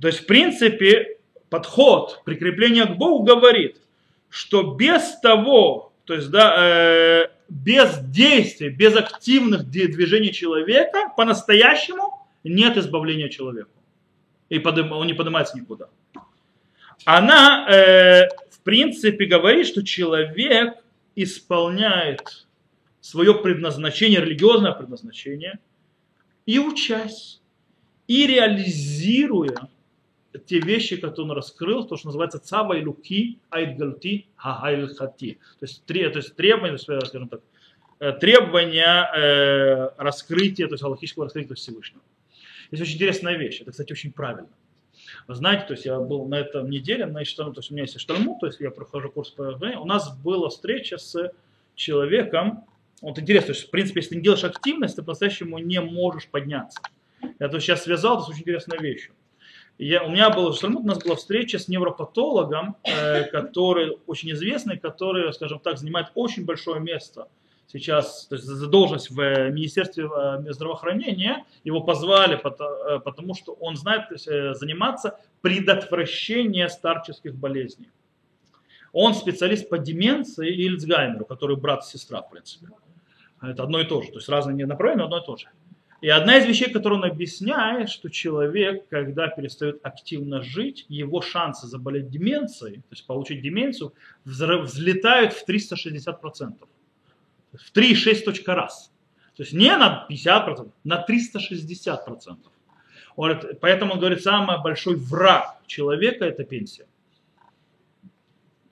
[0.00, 1.15] То есть, в принципе,
[1.50, 3.76] подход прикрепления к Богу говорит,
[4.28, 12.76] что без того, то есть, да, э, без действий, без активных движений человека, по-настоящему нет
[12.76, 13.70] избавления человеку.
[14.48, 15.88] И подым, он не поднимается никуда
[17.06, 20.74] она э, в принципе говорит, что человек
[21.14, 22.46] исполняет
[23.00, 25.60] свое предназначение, религиозное предназначение,
[26.46, 27.40] и учась,
[28.08, 29.68] и реализируя
[30.38, 35.38] те вещи, которые он раскрыл, то, что называется цава и луки айдгальти хагайлхати.
[35.58, 37.40] То есть, то есть требования, скажем так,
[38.00, 42.02] э, требования э, раскрытия, то есть галактического раскрытия Всевышнего.
[42.70, 44.50] Есть очень интересная вещь, это, кстати, очень правильно.
[45.28, 47.84] Вы знаете, то есть я был на этом неделе, на Иштану, то есть у меня
[47.84, 51.32] есть Иштальму, то есть я прохожу курс по у нас была встреча с
[51.74, 52.64] человеком,
[53.02, 56.28] вот интересно, то есть, в принципе, если ты не делаешь активность, ты по-настоящему не можешь
[56.28, 56.80] подняться.
[57.38, 59.14] Я то сейчас связал это с очень интересной вещью.
[59.78, 65.32] Я, у меня был, у нас была встреча с невропатологом, э, который очень известный, который,
[65.32, 67.28] скажем так, занимает очень большое место
[67.66, 71.44] сейчас, то есть за должность в э, Министерстве э, здравоохранения.
[71.64, 74.26] Его позвали, потому, э, потому что он знает есть,
[74.58, 77.90] заниматься предотвращением старческих болезней.
[78.92, 82.68] Он специалист по деменции и Альцгеймеру, который брат и сестра, в принципе.
[83.42, 85.48] Это одно и то же, то есть разные направления, но одно и то же.
[86.02, 91.66] И одна из вещей, которую он объясняет, что человек, когда перестает активно жить, его шансы
[91.66, 96.68] заболеть деменцией, то есть получить деменцию, взлетают в 360%.
[97.52, 98.92] В 3,6 точка раз.
[99.36, 102.36] То есть не на 50%, на 360%.
[103.16, 106.86] Он говорит, поэтому он говорит, самый большой враг человека это пенсия.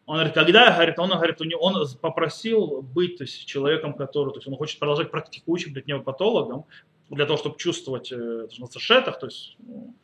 [0.06, 4.46] Он говорит, когда говорит, он, говорит, он попросил быть то есть, человеком, который, то есть
[4.46, 6.66] он хочет продолжать практикующим быть невропатологом,
[7.10, 9.94] для того, чтобы чувствовать э, шетах, то есть ну,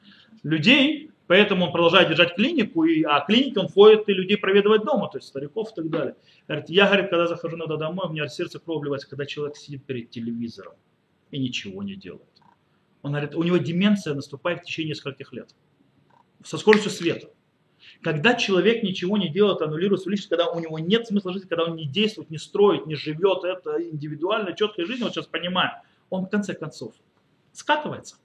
[0.42, 5.08] людей, поэтому он продолжает держать клинику, и, а клиники он ходит и людей проведывать дома,
[5.08, 6.16] то есть стариков и так далее.
[6.46, 10.10] Говорит, я, говорит, когда захожу иногда домой, у меня сердце кровь когда человек сидит перед
[10.10, 10.74] телевизором
[11.30, 12.22] и ничего не делает.
[13.02, 15.54] Он говорит, у него деменция наступает в течение нескольких лет.
[16.44, 17.30] Со скоростью света.
[18.02, 21.64] Когда человек ничего не делает, аннулирует свою личность, когда у него нет смысла жизни, когда
[21.64, 25.70] он не действует, не строит, не живет это индивидуально, четкой жизнью, вот сейчас понимаю,
[26.10, 26.92] он в конце концов
[27.52, 28.16] скатывается.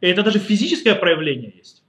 [0.00, 1.82] И это даже физическое проявление есть.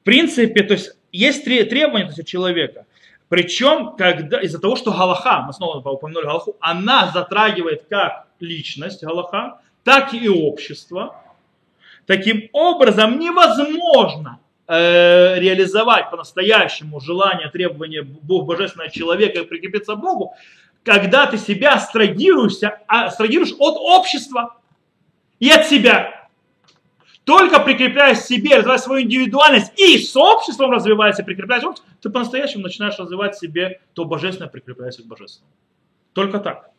[0.00, 2.86] В принципе, то есть есть требования то есть, у человека.
[3.28, 9.60] Причем, когда, из-за того, что Галаха, мы снова упомянули Галаху, она затрагивает как личность Галаха,
[9.84, 11.22] так и общество.
[12.06, 20.34] Таким образом, невозможно э, реализовать по-настоящему желание, требование Бог божественного человека и прикрепиться к Богу,
[20.84, 22.54] когда ты себя абстрагируешь,
[22.86, 24.56] абстрагируешь от общества
[25.38, 26.28] и от себя.
[27.24, 32.08] Только прикрепляясь к себе, развивая свою индивидуальность и с обществом развиваясь прикрепляясь к обществу, ты
[32.08, 35.52] по-настоящему начинаешь развивать себе то божественное, прикрепляясь к божественному.
[36.14, 36.70] Только так.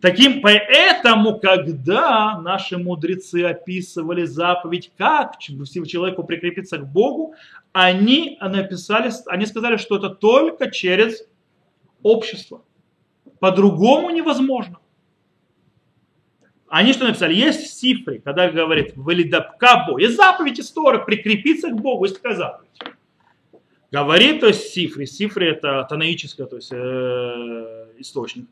[0.00, 5.38] Таким, поэтому, когда наши мудрецы описывали заповедь, как
[5.86, 7.34] человеку прикрепиться к Богу,
[7.72, 11.24] они написали, они сказали, что это только через
[12.02, 12.62] общество.
[13.40, 14.78] По-другому невозможно.
[16.68, 17.34] Они что написали?
[17.34, 19.98] Есть в Сифре, когда говорит «Валидабкабо».
[19.98, 22.68] Есть заповедь истории, прикрепиться к Богу, есть такая заповедь.
[23.90, 25.06] Говорит, то есть Сифре.
[25.06, 28.46] Сифре это танаический то есть, э, источник.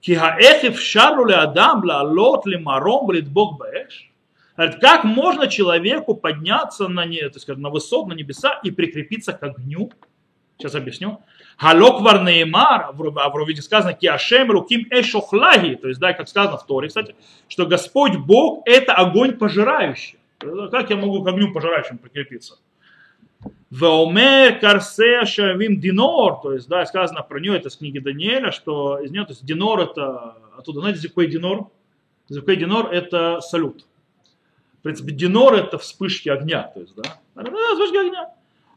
[0.00, 4.12] Кихаэхев шару адам лаалот ли маром бог баэш.
[4.56, 9.32] Говорит, как можно человеку подняться на, не, так сказать, на высот, на небеса и прикрепиться
[9.32, 9.90] к огню?
[10.56, 11.20] Сейчас объясню.
[11.56, 16.88] Халок варнеймар, в Ровиде сказано, киашем руким эшохлаги, то есть, да, как сказано в Торе,
[16.88, 17.14] кстати,
[17.48, 20.18] что Господь Бог это огонь пожирающий.
[20.38, 22.58] Как я могу к огню пожирающему прикрепиться?
[23.70, 28.98] Веомер карсе шавим динор, то есть, да, сказано про нее, это с книги Даниэля, что
[28.98, 31.70] из нее, то есть, динор это, оттуда, знаете, зиквей динор?
[32.28, 33.86] Зиквей динор это салют.
[34.80, 37.02] В принципе, динор это вспышки огня, то есть, да,
[37.34, 38.30] вспышки огня.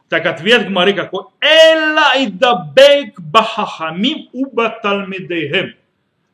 [0.09, 1.25] Так ответ Гмары какой?
[1.39, 5.75] Эла и дабейк бахахамим уба талмидейхем.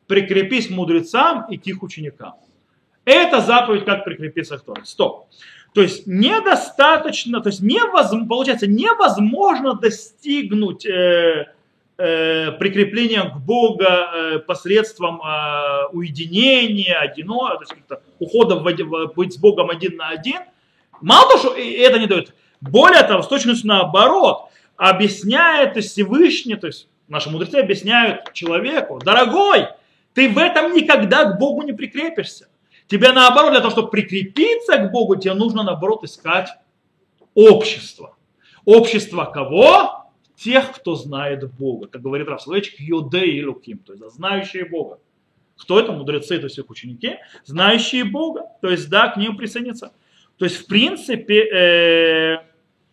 [0.06, 2.34] Прикрепись мудрецам и к ученикам.
[3.04, 4.84] Это заповедь, как прикрепиться к Торе.
[4.84, 5.26] Стоп.
[5.74, 11.52] То есть недостаточно, то есть невозможно, получается невозможно достигнуть э,
[11.98, 17.74] э, прикрепления к Богу э, посредством э, уединения, одино, то есть
[18.18, 20.40] ухода в, в, быть с Богом один на один.
[21.02, 26.56] Мало того, что это не дает, более того, с точностью наоборот, объясняет то есть Всевышний,
[26.56, 29.68] то есть наши мудрецы объясняют человеку, дорогой,
[30.14, 32.48] ты в этом никогда к Богу не прикрепишься.
[32.86, 36.48] Тебе наоборот, для того, чтобы прикрепиться к Богу, тебе нужно наоборот искать
[37.34, 38.16] общество.
[38.64, 40.10] Общество кого?
[40.36, 41.88] Тех, кто знает Бога.
[41.88, 44.98] Как говорит Раф Соловейчик, и Луким, то есть знающие Бога.
[45.56, 45.92] Кто это?
[45.92, 49.92] Мудрецы, то есть их ученики, знающие Бога, то есть да, к ним присоединиться.
[50.38, 52.38] То есть, в принципе, э,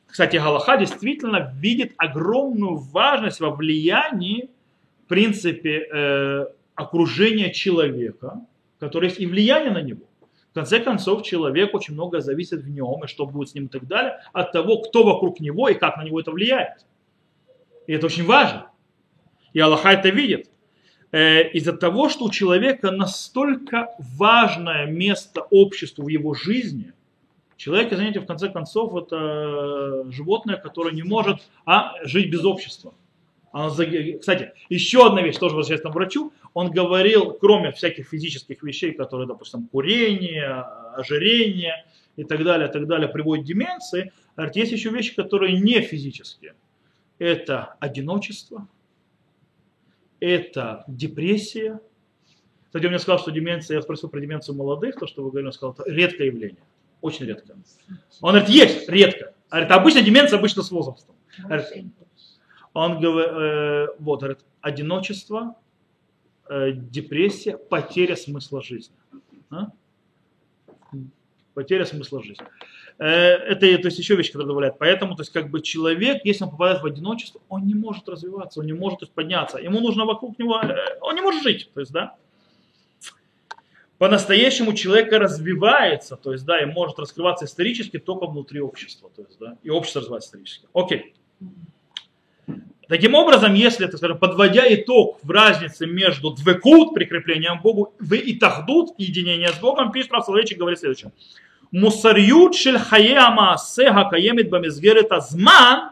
[0.05, 4.49] кстати, Галаха действительно видит огромную важность во влиянии,
[5.05, 8.41] в принципе, э, окружения человека,
[8.79, 10.05] которое есть и влияние на него.
[10.51, 13.69] В конце концов, человек очень много зависит в нем, и что будет с ним и
[13.69, 16.85] так далее, от того, кто вокруг него и как на него это влияет.
[17.87, 18.67] И это очень важно.
[19.51, 20.49] И Аллаха это видит.
[21.11, 26.93] Э, из-за того, что у человека настолько важное место обществу в его жизни,
[27.63, 32.93] человек, извините, в конце концов, это животное, которое не может а, жить без общества.
[33.53, 39.27] Кстати, еще одна вещь, тоже возвращаясь к врачу, он говорил, кроме всяких физических вещей, которые,
[39.27, 41.85] допустим, курение, ожирение
[42.17, 46.55] и так далее, так далее, приводят к деменции, говорит, есть еще вещи, которые не физические.
[47.17, 48.67] Это одиночество,
[50.19, 51.79] это депрессия.
[52.65, 55.47] Кстати, он мне сказал, что деменция, я спросил про деменцию молодых, то, что вы говорили,
[55.47, 56.63] он сказал, это редкое явление,
[57.03, 57.57] очень редкое.
[58.21, 59.33] Он говорит, есть, редко.
[59.51, 61.15] Говорит, обычно деменция обычно с возрастом.
[61.37, 61.67] Говорит,
[62.73, 65.55] он говорит, э, вот, говорит, одиночество,
[66.49, 68.95] э, депрессия, потеря смысла жизни.
[69.51, 69.67] А?
[71.53, 72.45] Потеря смысла жизни.
[72.99, 74.79] Э, это то есть, еще вещь, которая добавляет.
[74.79, 78.61] Поэтому, то есть, как бы человек, если он попадает в одиночество, он не может развиваться,
[78.61, 79.57] он не может то есть, подняться.
[79.57, 81.69] Ему нужно вокруг него, э, он не может жить.
[81.73, 82.15] То есть, да,
[83.97, 89.37] по-настоящему человека развивается, то есть, да, и может раскрываться исторически только внутри общества, то есть,
[89.39, 90.67] да, и общество развивается исторически.
[90.73, 91.13] Окей.
[92.89, 98.13] Таким образом, если, так скажем, подводя итог в разнице между двекут, прикреплением к Богу, в
[98.13, 101.11] итахдут, единение с Богом, пишет Равсоловечик, говорит следующее.
[101.71, 105.91] Мусарьют шельхае амаасеха каемит бамизгерет азман,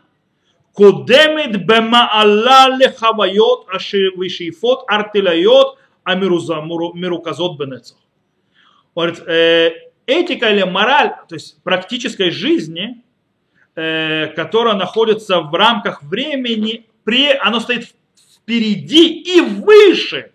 [0.74, 7.98] кудемит бемаалла лехавайот ашивишифот артилайот амируза мирукозот бенецах.
[8.94, 9.72] Он говорит, э,
[10.06, 13.04] этика или мораль, то есть практической жизни,
[13.76, 17.94] э, которая находится в рамках времени, при, оно стоит
[18.36, 20.32] впереди и выше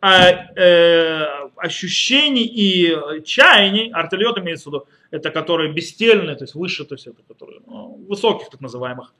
[0.00, 6.54] а, э, ощущений и э, чаяний, артельот имеется в виду, это которые бестельные, то есть
[6.54, 9.14] выше, то есть это которые ну, высоких так называемых,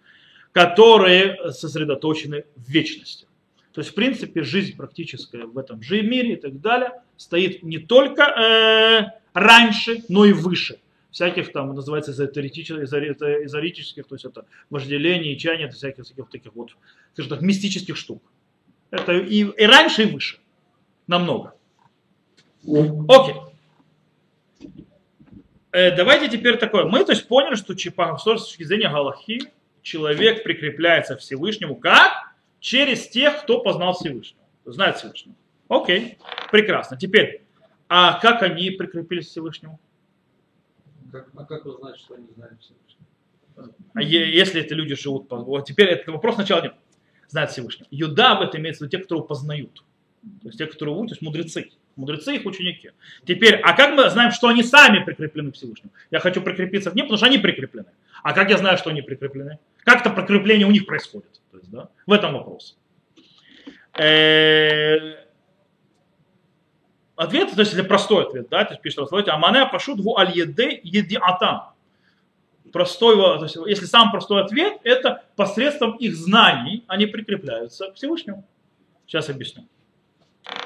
[0.52, 3.25] которые сосредоточены в вечности.
[3.76, 7.76] То есть, в принципе, жизнь практическая в этом же мире и так далее стоит не
[7.76, 10.78] только э, раньше, но и выше.
[11.10, 16.74] Всяких там называется эзотерических, то есть это вожделение чаяние, всяких, всяких таких вот,
[17.12, 18.22] скажем так, мистических штук.
[18.90, 20.38] Это и, и раньше, и выше
[21.06, 21.52] намного.
[22.66, 23.34] Окей.
[25.72, 26.84] Э, давайте теперь такое.
[26.84, 29.52] Мы то есть поняли, что с точки зрения Галахи
[29.82, 32.35] человек прикрепляется к Всевышнему как?
[32.66, 34.42] Через тех, кто познал Всевышнего.
[34.64, 35.36] Знает Всевышнего.
[35.68, 36.18] Окей.
[36.50, 36.96] Прекрасно.
[36.96, 37.44] Теперь,
[37.88, 39.78] а как они прикрепились к Всевышнему?
[41.12, 43.72] Как, а как вы знаете, что они знают Всевышнего?
[43.94, 45.36] А если эти люди живут по...
[45.36, 46.72] Вот теперь этот вопрос сначала не
[47.28, 47.86] знает Всевышнего.
[47.92, 49.84] Юда в этом имеется в виду те, кто познают.
[50.42, 51.70] То есть те, которые учат, то есть мудрецы.
[51.94, 52.90] Мудрецы их ученики.
[53.24, 55.92] Теперь, а как мы знаем, что они сами прикреплены к Всевышнему?
[56.10, 57.92] Я хочу прикрепиться к ним, потому что они прикреплены.
[58.24, 59.60] А как я знаю, что они прикреплены?
[59.84, 61.40] Как это прикрепление у них происходит?
[61.56, 62.76] То есть, да, в этом вопрос.
[63.98, 65.14] Э,
[67.16, 70.36] ответ, то есть это простой ответ, да, то есть пишет Расславите, амане пашут гу аль
[70.36, 71.72] еде еди атам.
[72.74, 78.46] Простой, то есть, если самый простой ответ, это посредством их знаний они прикрепляются к Всевышнему.
[79.06, 79.66] Сейчас объясню.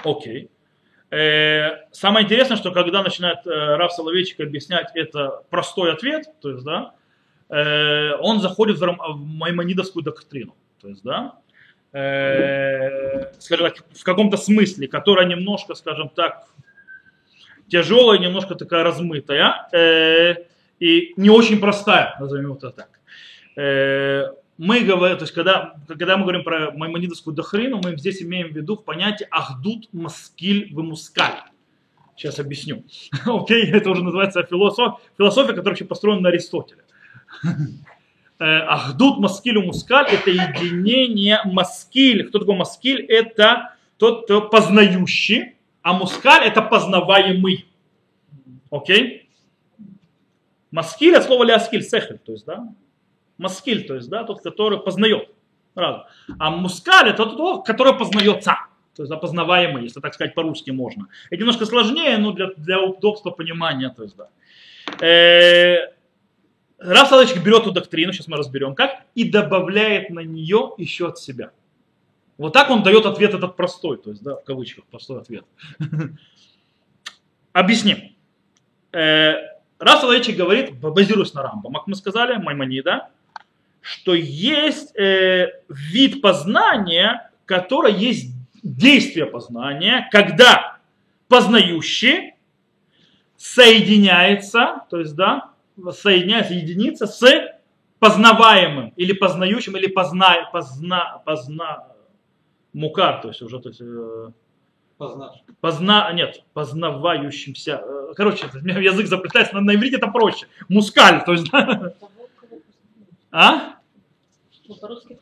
[0.03, 0.51] Окей.
[1.11, 6.65] Э, самое интересное, что когда начинает э, Раф Соловейчик объяснять это простой ответ, то есть,
[6.65, 6.95] да,
[8.21, 10.55] он заходит в маймонидовскую доктрину.
[10.81, 11.35] То есть, да,
[13.39, 16.49] скажем так, в каком-то смысле, которая немножко, скажем так,
[17.69, 19.69] тяжелая, немножко такая размытая
[20.79, 23.01] и не очень простая, назовем это так
[24.61, 28.55] мы говорим, то есть когда, когда мы говорим про маймонидовскую дохрину, мы здесь имеем в
[28.55, 31.51] виду в понятии ахдут маскиль в.
[32.15, 32.85] Сейчас объясню.
[33.25, 36.85] Окей, okay, это уже называется философия, философия, которая вообще построена на Аристотеле.
[38.41, 42.27] Э, ахдут маскиль у мускаль это единение маскиль.
[42.27, 43.05] Кто такой маскиль?
[43.05, 47.67] Это тот, кто познающий, а мускаль это познаваемый.
[48.71, 49.29] Окей?
[50.71, 52.67] Маскиль от слова ляскиль, сехель, то есть, да,
[53.37, 55.29] маскиль, то есть, да, тот, который познает.
[55.75, 56.05] Разум.
[56.39, 58.57] А мускаль это тот, который познается.
[58.97, 61.09] То есть опознаваемый, если так сказать по-русски можно.
[61.29, 63.91] Это немножко сложнее, но для, для удобства понимания.
[63.91, 64.29] То есть, да.
[65.05, 65.93] Э,
[66.81, 71.19] Раф Садочек берет эту доктрину, сейчас мы разберем как, и добавляет на нее еще от
[71.19, 71.51] себя.
[72.39, 75.45] Вот так он дает ответ этот простой, то есть, да, в кавычках, простой ответ.
[77.53, 78.17] Объясним.
[78.93, 79.35] Э,
[79.79, 83.11] Раф Соловейчик говорит, базируясь на Рамбам, как мы сказали, Маймонида,
[83.83, 90.79] что есть э, вид познания, который есть действие познания, когда
[91.29, 92.35] познающий
[93.37, 95.50] соединяется, то есть, да,
[95.93, 97.27] соединяется, единица с
[97.99, 101.87] познаваемым или познающим, или позна, позна, позна,
[102.73, 104.31] мукар, то есть уже, то есть, э,
[105.61, 111.25] позна, нет, познавающимся, э, короче, у меня язык заплетается, на, на иврите это проще, мускаль,
[111.25, 111.95] то есть, да, Того,
[112.37, 112.65] кого познают.
[113.31, 113.77] а?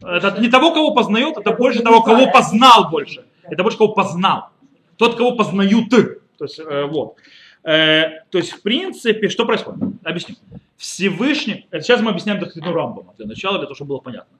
[0.00, 3.24] Ну, Это не того, кого познает, это больше того, кого познал больше.
[3.42, 4.50] Это больше кого познал.
[4.96, 5.88] Тот, кого познают.
[5.90, 7.16] То есть, э, вот.
[7.68, 9.82] Э, то есть, в принципе, что происходит?
[10.02, 10.36] Объясню.
[10.78, 14.38] Всевышний, это сейчас мы объясняем доктрину Рамбама для начала, для того, чтобы было понятно.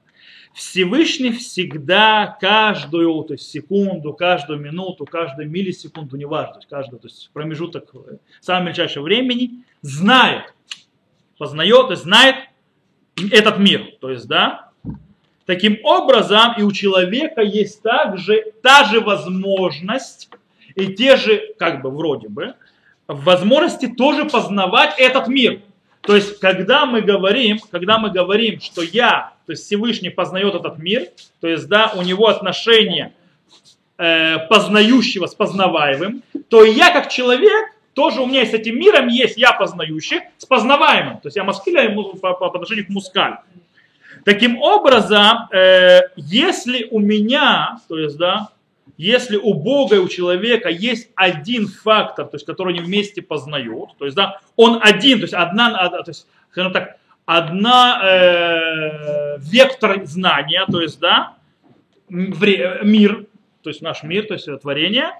[0.55, 7.07] Всевышний всегда каждую то есть, секунду, каждую минуту, каждую миллисекунду, неважно, то есть каждый то
[7.07, 10.55] есть, промежуток э, самого мельчайшего времени знает,
[11.37, 12.35] познает, есть знает
[13.31, 13.91] этот мир.
[14.01, 14.71] То есть, да,
[15.45, 20.29] Таким образом, и у человека есть также та же возможность
[20.75, 22.53] и те же, как бы вроде бы,
[23.09, 25.61] возможности тоже познавать этот мир.
[26.01, 30.77] То есть, когда мы говорим, когда мы говорим, что я, то есть Всевышний познает этот
[30.77, 31.07] мир,
[31.41, 33.13] то есть, да, у него отношение
[33.97, 39.07] э, познающего с познаваемым, то и я как человек, тоже у меня с этим миром
[39.07, 41.15] есть я познающий с познаваемым.
[41.15, 43.37] То есть я маскиля по, по, по отношению к мускаль.
[44.23, 48.49] Таким образом, э, если у меня, то есть, да,
[48.99, 53.91] если у Бога и у человека есть один фактор, то есть, который они вместе познают,
[53.97, 59.37] то есть, да, он один, то есть, одна, а, то есть, скажем так, одна э,
[59.39, 61.37] вектор знания, то есть, да,
[62.09, 63.25] мир,
[63.63, 65.11] то есть наш мир, то есть творение,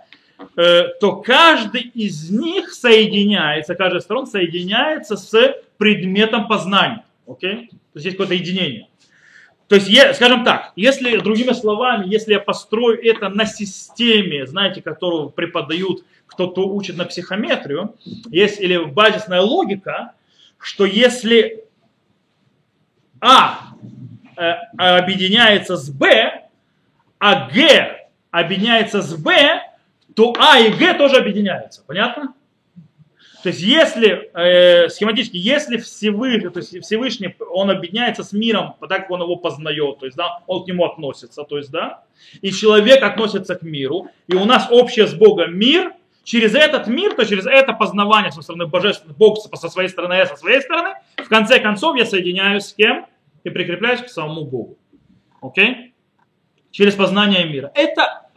[0.58, 7.06] э, то каждый из них соединяется, каждая сторона соединяется с предметом познания.
[7.26, 7.70] Окей?
[7.70, 8.89] То есть есть какое-то единение.
[9.70, 14.82] То есть, е- скажем так, если, другими словами, если я построю это на системе, знаете,
[14.82, 17.96] которую преподают, кто-то учит на психометрию,
[18.32, 20.14] есть или базисная логика,
[20.58, 21.64] что если
[23.22, 23.60] А
[24.36, 26.46] э, объединяется с Б,
[27.20, 29.62] а Г объединяется с Б,
[30.16, 31.84] то А и Г тоже объединяются.
[31.86, 32.34] Понятно?
[33.42, 39.02] То есть если э, схематически, если Всевышний, то есть Всевышний, он объединяется с миром, так
[39.02, 42.04] как он его познает, то есть да, он к нему относится, то есть да,
[42.42, 47.16] и человек относится к миру, и у нас общее с Богом мир, через этот мир,
[47.16, 50.96] то через это познавание со стороны божественного Бога со своей стороны, я со своей стороны,
[51.18, 53.06] в конце концов я соединяюсь с кем?
[53.46, 54.78] И прикрепляюсь к самому Богу.
[55.42, 55.94] Окей?
[56.72, 57.72] Через познание мира.
[57.74, 58.29] Это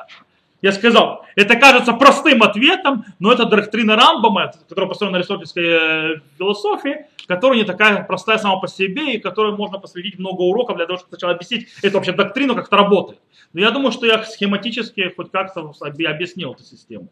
[0.62, 6.20] я сказал, это кажется простым ответом, но это доктрина Рамбама, которая построена на аристотельской э,
[6.38, 10.86] философии, которая не такая простая сама по себе, и которой можно посвятить много уроков для
[10.86, 13.18] того, чтобы сначала объяснить эту вообще доктрину, как это работает.
[13.52, 17.08] Но я думаю, что я схематически хоть как-то объяснил эту систему.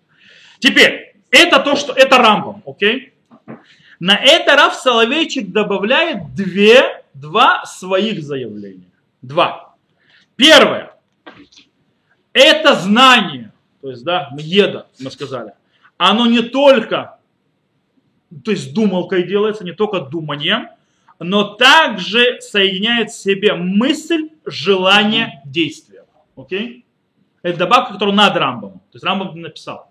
[0.60, 3.14] Теперь, это то, что это Рамбам, окей?
[3.98, 8.90] На это Раф Соловейчик добавляет две, два своих заявления.
[9.22, 9.74] Два.
[10.36, 10.90] Первое
[12.32, 15.52] это знание, то есть, да, еда, мы сказали,
[15.96, 17.18] оно не только,
[18.44, 20.68] то есть думалкой делается, не только думанием,
[21.18, 26.04] но также соединяет в себе мысль, желание, действие.
[26.36, 26.86] Окей?
[27.42, 28.72] Это добавка, которую над Рамбом.
[28.72, 29.90] То есть Рамбом написал.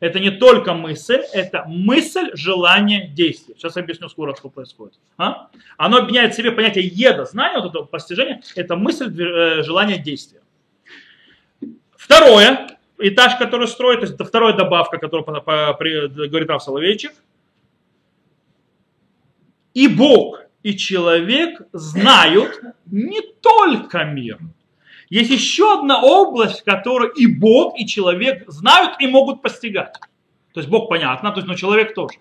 [0.00, 3.56] Это не только мысль, это мысль, желание, действие.
[3.58, 4.98] Сейчас я объясню скоро, что происходит.
[5.16, 5.48] А?
[5.76, 10.37] Оно объединяет в себе понятие еда, знание, вот это постижение, это мысль, э, желание, действие.
[12.08, 16.62] Второе, этаж, который строит, то есть это вторая добавка, которую по, по, при, говорит Рав
[16.62, 17.12] Соловейчик.
[19.74, 24.38] И Бог, и человек знают не только мир.
[25.10, 29.94] Есть еще одна область, в которой и Бог, и человек знают и могут постигать.
[30.54, 32.18] То есть Бог понятно, то есть, но человек тоже.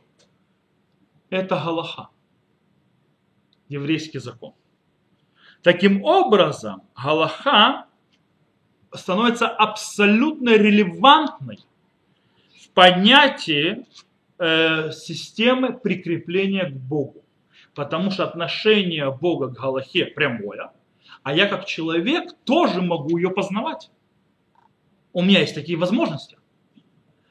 [1.30, 2.10] Это Галаха.
[3.70, 4.54] Еврейский закон.
[5.64, 7.87] Таким образом, Галаха
[8.94, 11.60] становится абсолютно релевантной
[12.62, 13.86] в понятии
[14.40, 17.24] э, системы прикрепления к Богу.
[17.74, 20.72] Потому что отношение Бога к Галахе прямое,
[21.24, 23.92] а я как человек тоже могу ее познавать.
[25.14, 26.38] У меня есть такие возможности.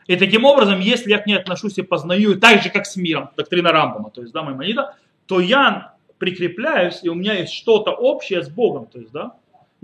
[0.07, 3.31] И таким образом, если я к ней отношусь и познаю так же, как с миром,
[3.37, 4.95] доктрина Рамбама, то есть, да, Маймонида,
[5.27, 9.37] то я прикрепляюсь, и у меня есть что-то общее с Богом, то есть, да,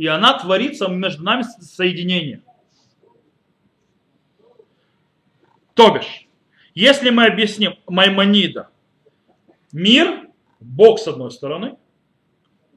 [0.03, 2.43] и она творится между нами соединение.
[5.75, 6.27] То бишь,
[6.75, 8.69] если мы объясним Маймонида,
[9.71, 10.29] мир,
[10.59, 11.77] Бог с одной стороны,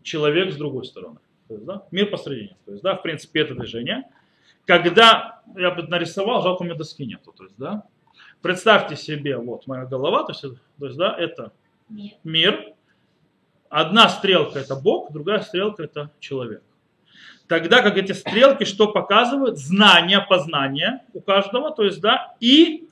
[0.03, 1.17] человек с другой стороны.
[1.47, 2.57] То есть, да, мир посредине.
[2.63, 4.03] То есть, да, в принципе, это движение.
[4.65, 7.33] Когда я бы нарисовал, жалко, у меня доски нету.
[7.35, 7.85] То есть, да,
[8.43, 10.41] Представьте себе, вот моя голова, то есть,
[10.79, 11.53] то есть да, это
[12.23, 12.75] мир.
[13.69, 16.61] Одна стрелка это Бог, другая стрелка это человек.
[17.47, 19.57] Тогда как эти стрелки что показывают?
[19.57, 22.87] Знание, познание у каждого, то есть, да, и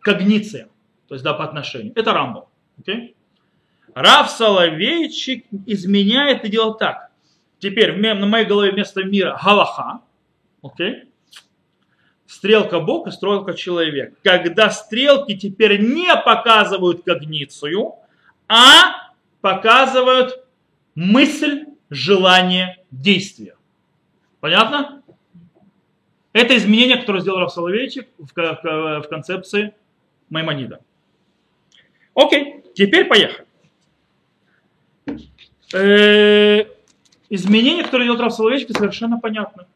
[0.00, 0.68] когниция,
[1.08, 1.92] то есть, да, по отношению.
[1.96, 2.48] Это Рамбо.
[2.78, 3.16] Окей?
[3.94, 7.10] Рав Соловейчик изменяет и делает так.
[7.58, 10.00] Теперь на моей голове вместо мира Галаха,
[10.62, 11.04] окей?
[12.26, 14.18] Стрелка Бог и стрелка человек.
[14.22, 17.94] Когда стрелки теперь не показывают когницию,
[18.48, 20.44] а показывают
[20.94, 23.55] мысль, желание, действие.
[24.46, 25.02] Понятно?
[26.32, 29.74] Это изменение, которое сделал Рав Соловейчик в, ко- ко- в концепции
[30.30, 30.78] Маймонида.
[32.14, 33.44] Окей, теперь поехали.
[35.74, 36.64] Э,
[37.28, 39.66] изменения, которые делает Рав Соловейчик, совершенно понятны.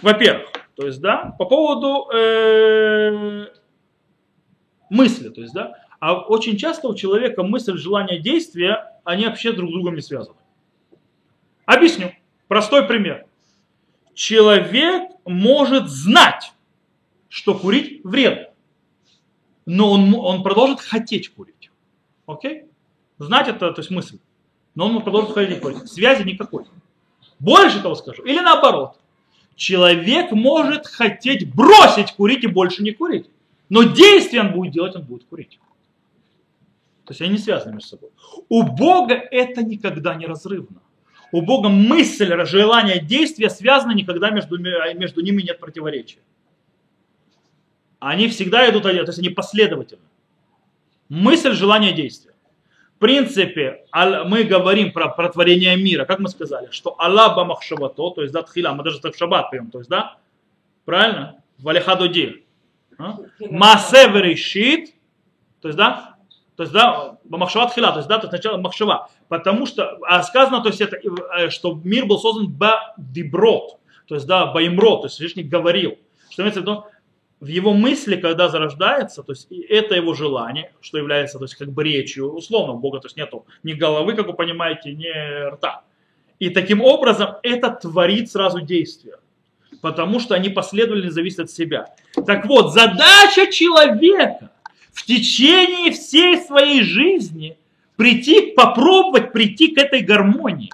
[0.00, 3.48] Во-первых, то есть, да, по поводу э,
[4.88, 9.68] мысли, то есть, да, а очень часто у человека мысль, желание, действия, они вообще друг
[9.68, 10.38] с другом не связаны.
[11.66, 12.14] Объясню.
[12.48, 13.26] Простой пример.
[14.20, 16.52] Человек может знать,
[17.30, 18.48] что курить вредно,
[19.64, 21.70] но он, он продолжит хотеть курить.
[22.26, 22.66] Окей?
[23.16, 24.18] Знать это, то есть мысль.
[24.74, 25.90] Но он продолжит хотеть курить.
[25.90, 26.66] Связи никакой.
[27.38, 28.22] Больше того скажу.
[28.24, 29.00] Или наоборот.
[29.56, 33.30] Человек может хотеть бросить курить и больше не курить.
[33.70, 35.58] Но действие он будет делать, он будет курить.
[37.06, 38.10] То есть они не связаны между собой.
[38.50, 40.82] У Бога это никогда не разрывно.
[41.32, 46.20] У Бога мысль, желание, действие связаны никогда между, ми- между ними нет противоречия.
[48.00, 50.04] Они всегда идут, один, то есть они последовательны.
[51.08, 52.34] Мысль, желание, действие.
[52.96, 53.84] В принципе,
[54.26, 58.42] мы говорим про, про творение мира, как мы сказали, что Аллах бамахшавато, то есть да,
[58.42, 60.18] тхила, мы даже так шаббат пьем, то есть да,
[60.84, 61.42] правильно?
[61.58, 62.44] Валихадуди.
[63.38, 64.94] Масе верешит,
[65.60, 66.16] то есть да,
[66.60, 69.08] то есть да, бамахшава тхила, то есть да, то есть сначала махшава.
[69.28, 70.98] Потому что а сказано, то есть это,
[71.38, 75.96] э, что мир был создан ба диброд, то есть да, баимро, то есть Всевышний говорил.
[76.28, 76.84] Что имеется в виду?
[77.40, 81.54] в его мысли, когда зарождается, то есть и это его желание, что является, то есть
[81.54, 85.48] как бы речью, условно, у Бога, то есть нету ни головы, как вы понимаете, ни
[85.48, 85.84] рта.
[86.40, 89.14] И таким образом это творит сразу действие,
[89.80, 91.86] потому что они последовательно зависят от себя.
[92.26, 94.50] Так вот, задача человека
[94.92, 97.56] в течение всей своей жизни
[97.96, 100.72] прийти, попробовать прийти к этой гармонии.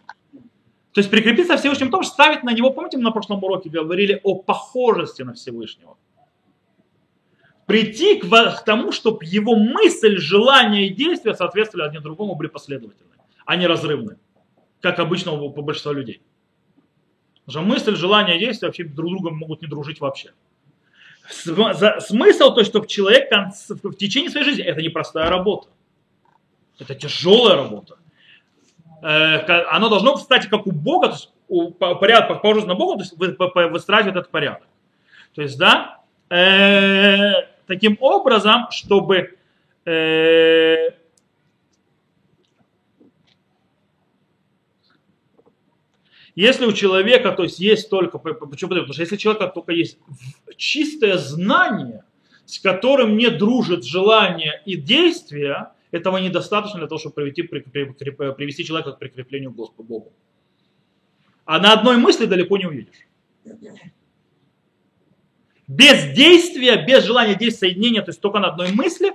[0.92, 4.20] То есть прикрепиться Всевышнему том, что ставить на него, помните, мы на прошлом уроке говорили
[4.22, 5.96] о похожести на Всевышнего
[7.66, 13.10] прийти к, тому, чтобы его мысль, желание и действия соответствовали один другому, были последовательны,
[13.44, 14.16] а не разрывны,
[14.80, 16.22] как обычно у большинства людей.
[17.44, 20.32] Потому что мысль, желание и действия вообще друг с другом могут не дружить вообще.
[21.28, 23.30] Смысл то, что человек
[23.82, 25.68] в течение своей жизни, это непростая работа.
[26.78, 27.96] Это тяжелая работа.
[29.02, 33.02] Э, Оно должно, кстати, как у Бога, то есть у, по, порядок, похоже на Бога,
[33.02, 33.38] то есть
[33.72, 34.66] выстраивать этот порядок.
[35.34, 36.00] То есть, да,
[36.30, 37.32] э,
[37.66, 39.36] таким образом, чтобы
[39.84, 40.90] э,
[46.36, 48.68] если у человека, то есть есть только, по- по- почему?
[48.68, 49.98] Потому что если у человека только есть
[50.56, 52.04] чистое знание,
[52.44, 57.84] с которым не дружит желание и действие, этого недостаточно для того, чтобы привести, при- при-
[58.10, 60.12] при- привести человека к прикреплению к Господу Богу.
[61.46, 63.06] А на одной мысли далеко не уедешь.
[65.66, 69.12] Без действия, без желания действия соединения, то есть только на одной мысли,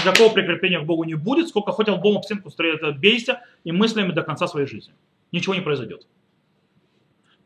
[0.00, 1.48] никакого прикрепления к Богу не будет.
[1.48, 4.94] Сколько хотел Богу в стенку строить, бейся и мыслями до конца своей жизни.
[5.32, 6.06] Ничего не произойдет.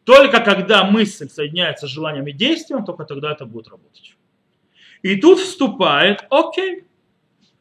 [0.04, 4.16] Только когда мысль соединяется с желанием и действием, только тогда это будет работать.
[5.02, 6.84] И тут вступает, окей,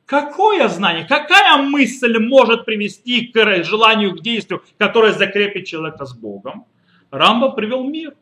[0.05, 6.65] какое знание, какая мысль может привести к желанию, к действию, которое закрепит человека с Богом?
[7.11, 8.15] Рамба привел мир.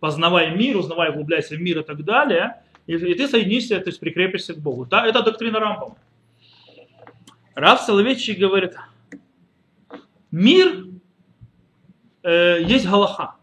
[0.00, 2.62] Познавай мир, узнавай, углубляйся в мир и так далее.
[2.86, 4.84] И, и ты соединишься, то есть прикрепишься к Богу.
[4.84, 5.96] Да, это доктрина Рамбама.
[7.54, 8.74] Рав Соловейчик говорит,
[10.30, 10.86] мир
[12.26, 13.36] э, есть Галаха.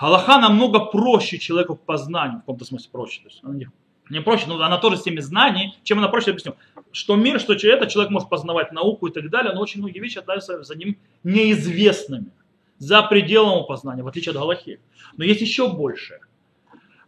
[0.00, 3.22] Галаха намного проще человеку к познанию, в каком-то смысле проще.
[3.22, 3.68] То есть она не,
[4.10, 6.54] не проще, но она тоже с теми знаний, чем она проще, я объясню.
[6.92, 10.18] Что мир, что это, человек может познавать науку и так далее, но очень многие вещи
[10.18, 12.30] остаются за ним неизвестными,
[12.78, 14.80] за пределом познания, в отличие от Галахи.
[15.16, 16.20] Но есть еще больше.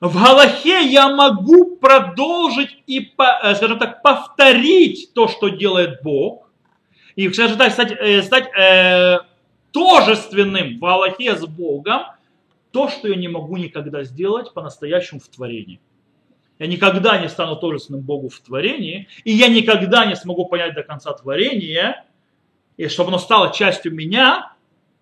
[0.01, 6.49] В Галахе я могу продолжить и, э, скажем так, повторить то, что делает Бог,
[7.17, 9.19] и, скажем так, стать, э, стать э,
[9.73, 12.03] тожественным в Галахе с Богом,
[12.73, 15.81] то, что я не могу никогда сделать по-настоящему в творении.
[16.59, 20.83] Я никогда не стану тожественным Богу в творении, и я никогда не смогу понять до
[20.83, 22.05] конца творения,
[22.77, 24.53] и чтобы оно стало частью меня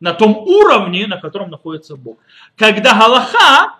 [0.01, 2.19] на том уровне, на котором находится Бог.
[2.57, 3.77] Когда Галаха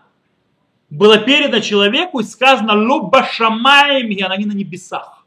[0.89, 5.27] было передано человеку и сказано «Лоба шамаем», она не на небесах.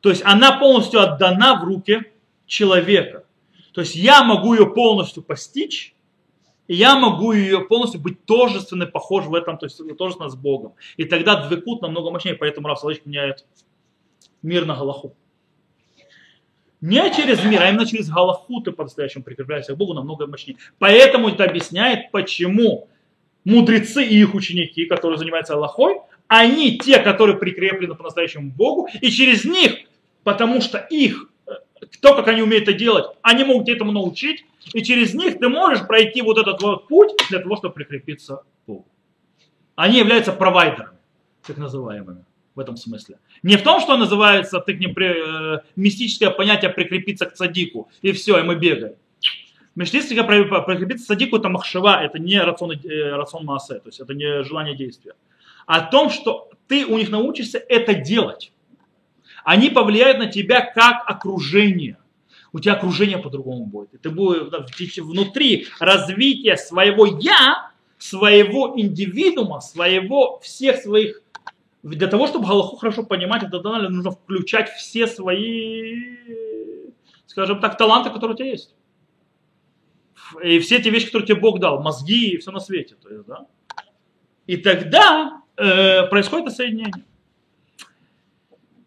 [0.00, 2.04] То есть она полностью отдана в руки
[2.46, 3.24] человека.
[3.76, 5.94] То есть я могу ее полностью постичь,
[6.66, 10.72] и я могу ее полностью быть тожественной, похож в этом, то есть тожественно с Богом.
[10.96, 13.44] И тогда двекут намного мощнее, поэтому Раф Салович меняет
[14.40, 15.14] мир на Галаху.
[16.80, 20.56] Не через мир, а именно через Галаху ты по-настоящему прикрепляешься к Богу намного мощнее.
[20.78, 22.88] Поэтому это объясняет, почему
[23.44, 29.44] мудрецы и их ученики, которые занимаются Аллахой, они те, которые прикреплены по-настоящему Богу, и через
[29.44, 29.80] них,
[30.24, 31.30] потому что их,
[32.00, 35.86] то, как они умеют это делать, они могут этому научить, и через них ты можешь
[35.86, 38.86] пройти вот этот вот путь для того, чтобы прикрепиться к Богу.
[39.74, 40.98] Они являются провайдерами,
[41.46, 42.24] так называемыми
[42.54, 43.18] в этом смысле.
[43.42, 48.12] Не в том, что называется ты к ним э, мистическое понятие прикрепиться к садику, и
[48.12, 48.94] все, и мы бегаем.
[49.74, 54.14] Мистическое прикрепиться к садику это махшева, это не рацион, э, рацион маасе, то есть это
[54.14, 55.12] не желание действия.
[55.66, 58.52] О том, что ты у них научишься это делать.
[59.46, 61.98] Они повлияют на тебя как окружение.
[62.52, 63.94] У тебя окружение по-другому будет.
[63.94, 71.22] И ты будешь внутри развития своего я, своего индивидуума, своего, всех своих
[71.84, 76.16] для того, чтобы Галаху хорошо понимать, это нужно включать все свои,
[77.28, 78.74] скажем так, таланты, которые у тебя есть.
[80.42, 82.96] И все те вещи, которые тебе Бог дал, мозги и все на свете.
[83.00, 83.46] То есть, да?
[84.48, 87.04] И тогда э, происходит соединение.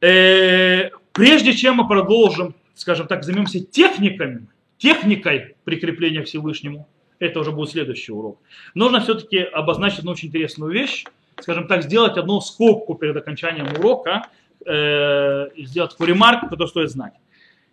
[0.02, 4.48] Э, прежде чем мы продолжим, скажем так, займемся техниками,
[4.78, 6.88] техникой прикрепления к Всевышнему,
[7.20, 8.40] это уже будет следующий урок,
[8.74, 11.04] нужно все-таки обозначить одну очень интересную вещь,
[11.42, 14.28] скажем так, сделать одну скобку перед окончанием урока
[14.66, 17.14] э, сделать такую ремарку, которую стоит знать.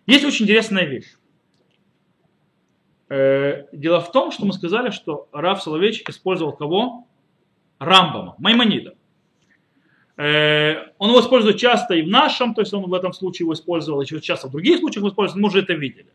[0.05, 1.15] Есть очень интересная вещь.
[3.09, 7.07] Э, дело в том, что мы сказали, что Раф Соловейчик использовал кого?
[7.79, 8.95] Рамбама, Маймонида.
[10.17, 13.53] Э, он его использует часто и в нашем, то есть он в этом случае его
[13.53, 16.07] использовал, еще часто в других случаях его использует, мы уже это видели.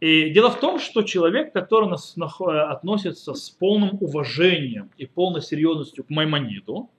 [0.00, 6.04] И дело в том, что человек, который нас, относится с полным уважением и полной серьезностью
[6.04, 6.90] к Маймониду,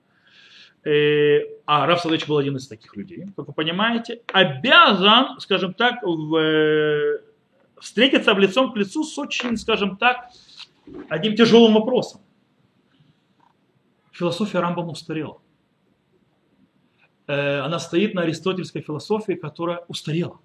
[0.84, 6.02] э, а Раф Садович был один из таких людей, как вы понимаете, обязан, скажем так,
[6.02, 7.18] э,
[7.78, 10.30] встретиться в лицом к лицу с очень, скажем так,
[11.10, 12.22] одним тяжелым вопросом.
[14.12, 15.40] Философия Рамбама устарела.
[17.30, 20.40] Э, она стоит на аристотельской философии, которая устарела.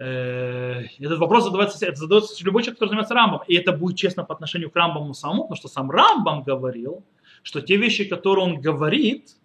[0.00, 3.42] Э, этот вопрос задается, это задается любой человек, который занимается Рамбом.
[3.46, 7.04] И это будет честно по отношению к Рамбаму самому, потому что сам Рамбам говорил,
[7.44, 9.36] что те вещи, которые он говорит,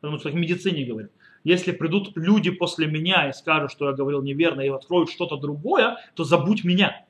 [0.00, 1.12] потому что в медицине говорит,
[1.44, 5.98] если придут люди после меня и скажут, что я говорил неверно, и откроют что-то другое,
[6.14, 7.04] то забудь меня.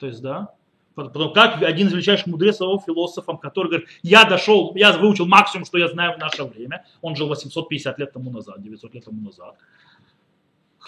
[0.00, 0.54] То есть, да,
[0.94, 5.78] Потом, как один из величайших мудрецов, философов, который говорит, я дошел, я выучил максимум, что
[5.78, 6.84] я знаю в наше время.
[7.00, 9.56] Он жил 850 лет тому назад, 900 лет тому назад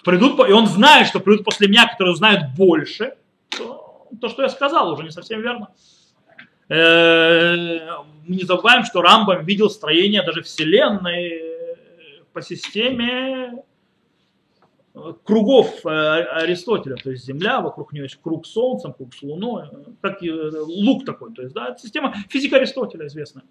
[0.07, 3.17] придут, и он знает, что придут после меня, которые знают больше,
[3.51, 5.69] то, то что я сказал, уже не совсем верно.
[6.69, 11.43] Э, мы не забываем, что Рамбам видел строение даже Вселенной
[12.33, 13.65] по системе
[15.25, 19.69] кругов э, Аристотеля, то есть Земля, вокруг нее есть круг с круг с Луной,
[20.01, 23.45] как лук такой, то есть да, система физика Аристотеля известная.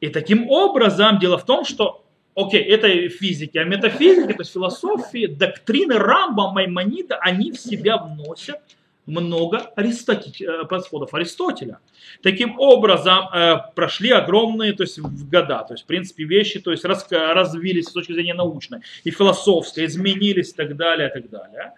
[0.00, 2.04] И таким образом дело в том, что
[2.36, 8.60] окей, это физики, а метафизики, то есть философии, доктрины Рамба, Маймонида, они в себя вносят
[9.08, 11.78] много э, подходов Аристотеля.
[12.22, 16.84] Таким образом, э, прошли огромные то есть, года, то есть, в принципе, вещи то есть,
[16.84, 21.72] развились с точки зрения научной и философской, изменились и так далее, и так далее.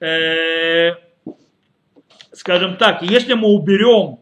[0.00, 0.94] Э,
[2.32, 4.18] скажем так, если мы уберем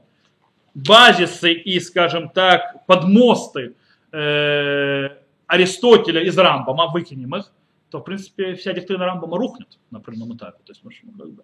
[0.75, 3.75] базисы и, скажем так, подмосты
[4.11, 7.53] Аристотеля из Рамбама, выкинем их,
[7.91, 10.59] то, в принципе, вся доктрина Рамбама рухнет на определенном этапе.
[10.65, 11.43] То есть, ну, как бы.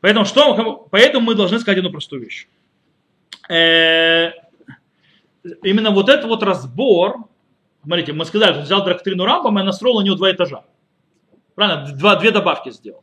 [0.00, 2.48] Поэтому, что, поэтому мы должны сказать одну простую вещь.
[3.48, 4.30] Э,
[5.62, 7.28] именно вот этот вот разбор,
[7.82, 10.64] смотрите, мы сказали, что взял доктрину Рамбама и настроил на него два этажа.
[11.54, 11.92] Правильно?
[11.96, 13.02] Два, две добавки сделал.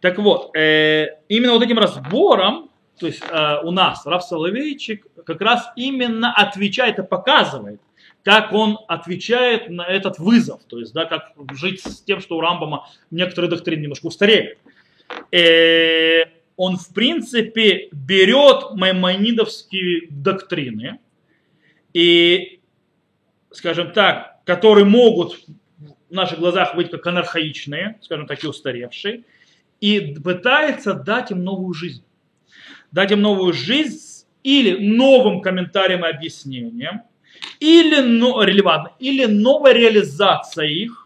[0.00, 5.40] Так вот, э, именно вот этим разбором, то есть э, у нас Раф Соловейчик как
[5.40, 7.80] раз именно отвечает и показывает,
[8.22, 12.40] как он отвечает на этот вызов, то есть, да, как жить с тем, что у
[12.40, 14.58] Рамбама некоторые доктрины немножко устарели.
[15.30, 16.26] И
[16.56, 21.00] он, в принципе, берет маймонидовские доктрины
[21.92, 22.60] и
[23.50, 25.38] скажем так, которые могут
[26.08, 29.24] в наших глазах быть как анархаичные, скажем так, и устаревшие,
[29.80, 32.04] и пытается дать им новую жизнь.
[32.92, 37.02] Дать им новую жизнь или новым комментарием и объяснением,
[37.58, 41.03] или но, релевантно, или новая реализация их,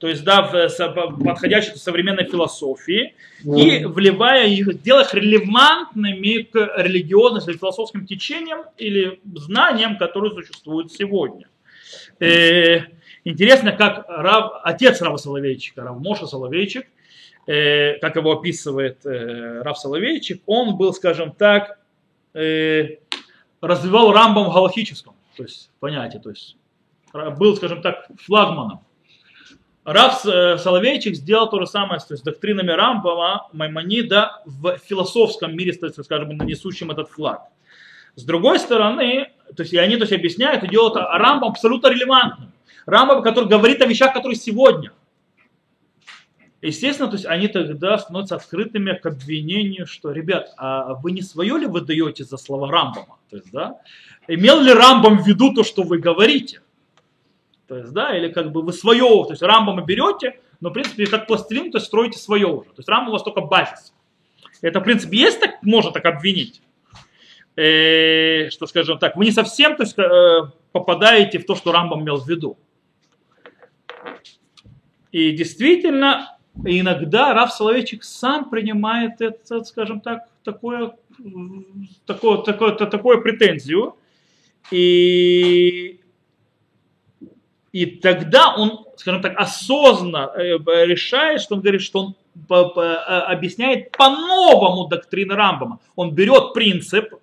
[0.00, 6.42] то есть да, в, со- подходящей к современной философии, и вливая их, делая их релевантными
[6.42, 11.48] к религиозным или философским течениям или знаниям, которые существуют сегодня.
[12.18, 12.80] Э,
[13.24, 16.86] интересно, как Рав, отец Рава Соловейчика, Рав Моша Соловейчик,
[17.46, 21.78] э, как его описывает э, Рав Соловейчик, он был, скажем так,
[22.32, 22.96] э,
[23.60, 26.56] развивал рамбом в галахическом, то есть понятие, то есть
[27.12, 28.80] был, скажем так, флагманом.
[29.90, 35.56] Рав э, Соловейчик сделал то же самое то есть, с доктринами Рамбама, Маймонида в философском
[35.56, 37.48] мире, скажем, несущим этот флаг.
[38.14, 42.52] С другой стороны, то есть и они то есть, объясняют и делают Рамбам абсолютно релевантным.
[42.86, 44.92] Рамбам, который говорит о вещах, которые сегодня.
[46.62, 51.58] Естественно, то есть они тогда становятся открытыми к обвинению, что, ребят, а вы не свое
[51.58, 53.18] ли вы даете за слова Рамбама?
[53.28, 53.80] То есть, да,
[54.28, 56.60] имел ли Рамбам в виду то, что вы говорите?
[57.70, 61.06] То есть, да, или как бы вы свое, то есть Рамбама берете, но, в принципе,
[61.06, 62.70] как пластилин, то есть строите свое уже.
[62.70, 63.94] То есть Рамбам у вас только базис.
[64.60, 66.62] Это, в принципе, есть так, можно так обвинить.
[67.54, 72.02] Э, что, скажем так, вы не совсем то есть, э, попадаете в то, что Рамбам
[72.02, 72.58] имел в виду.
[75.12, 80.96] И действительно, иногда Раф Соловейчик сам принимает это, скажем так, такое,
[82.04, 83.94] такое, такое, такое претензию.
[84.72, 85.99] И,
[87.72, 92.14] и тогда он, скажем так, осознанно э, решает, что он говорит, что он
[92.48, 95.78] э, объясняет по-новому доктрины Рамбама.
[95.94, 97.14] Он берет принцип,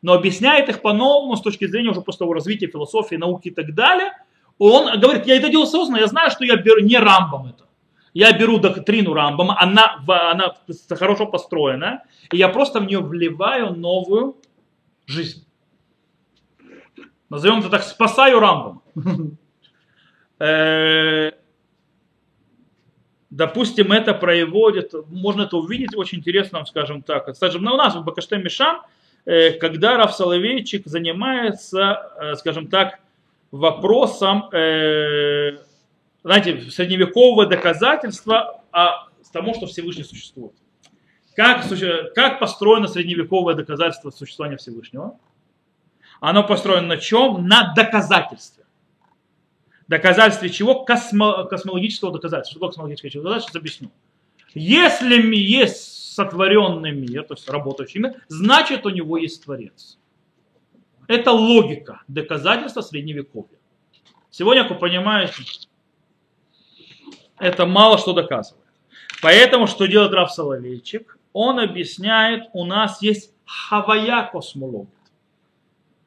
[0.00, 3.74] но объясняет их по-новому с точки зрения уже просто того развития философии, науки и так
[3.74, 4.12] далее.
[4.58, 7.64] Он говорит, я это делал осознанно, я знаю, что я беру не Рамбам это.
[8.12, 10.56] Я беру доктрину Рамбама, она, она
[10.90, 14.36] хорошо построена, и я просто в нее вливаю новую
[15.06, 15.44] жизнь.
[17.28, 18.82] Назовем это так, спасаю Рамбам.
[20.40, 21.32] Э,
[23.30, 27.32] Допустим, это проводит, можно это увидеть очень интересно, скажем так.
[27.36, 28.82] Скажем, ну, у нас в Бакаште Мишам,
[29.24, 32.98] э, когда Раф Соловейчик занимается, э, скажем так,
[33.52, 40.52] вопросом, знаете, средневекового доказательства о тому, что Всевышний существует.
[41.34, 41.64] Как,
[42.14, 45.18] как построено средневековое доказательство существования Всевышнего?
[46.20, 47.46] Оно построено на чем?
[47.46, 48.59] На доказательстве.
[49.90, 50.86] Доказательстве чего?
[50.88, 52.52] Космо- космологического доказательства.
[52.52, 53.50] Что такое космологическое доказательство?
[53.50, 53.90] Сейчас объясню.
[54.54, 59.98] Если есть сотворенный мир, то есть работающий мир, значит у него есть Творец.
[61.08, 63.58] Это логика доказательства средневековья.
[64.30, 65.42] Сегодня, как вы понимаете,
[67.40, 68.64] это мало что доказывает.
[69.22, 71.18] Поэтому, что делает Раф Соловейчик?
[71.32, 74.86] Он объясняет, у нас есть хавая космология.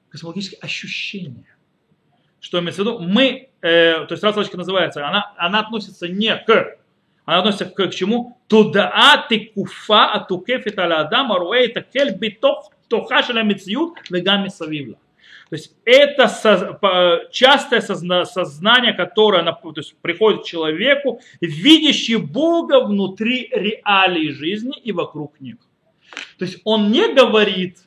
[0.07, 1.57] Космологические ощущения.
[2.43, 2.99] Что имеется в виду?
[2.99, 6.77] Мы, э, то есть Соловейчик называется, она, она относится не к,
[7.23, 8.37] она относится к, к чему?
[8.49, 14.97] Тудаа тикуфа атукефит аля адам аруэй такель битох тоха шеля мециют вегами савивла.
[15.49, 16.27] То есть это
[16.81, 24.77] по- частое созна- сознание, которое то есть приходит к человеку, видящий Бога внутри реалий жизни
[24.77, 25.55] и вокруг них.
[26.37, 27.77] То есть он не говорит,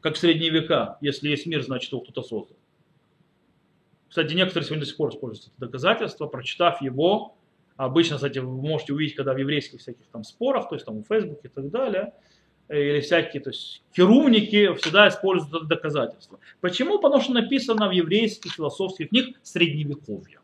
[0.00, 2.56] как в средние века, если есть мир, значит его кто-то создал.
[4.12, 7.34] Кстати, некоторые сегодня до сих пор используют это доказательство, прочитав его,
[7.78, 11.06] обычно, кстати, вы можете увидеть, когда в еврейских всяких там спорах, то есть там в
[11.06, 12.12] Фейсбуке и так далее,
[12.68, 16.40] э, или всякие, то есть керувники всегда используют это доказательство.
[16.60, 16.98] Почему?
[16.98, 20.40] Потому что написано в еврейских философских книгах средневековья.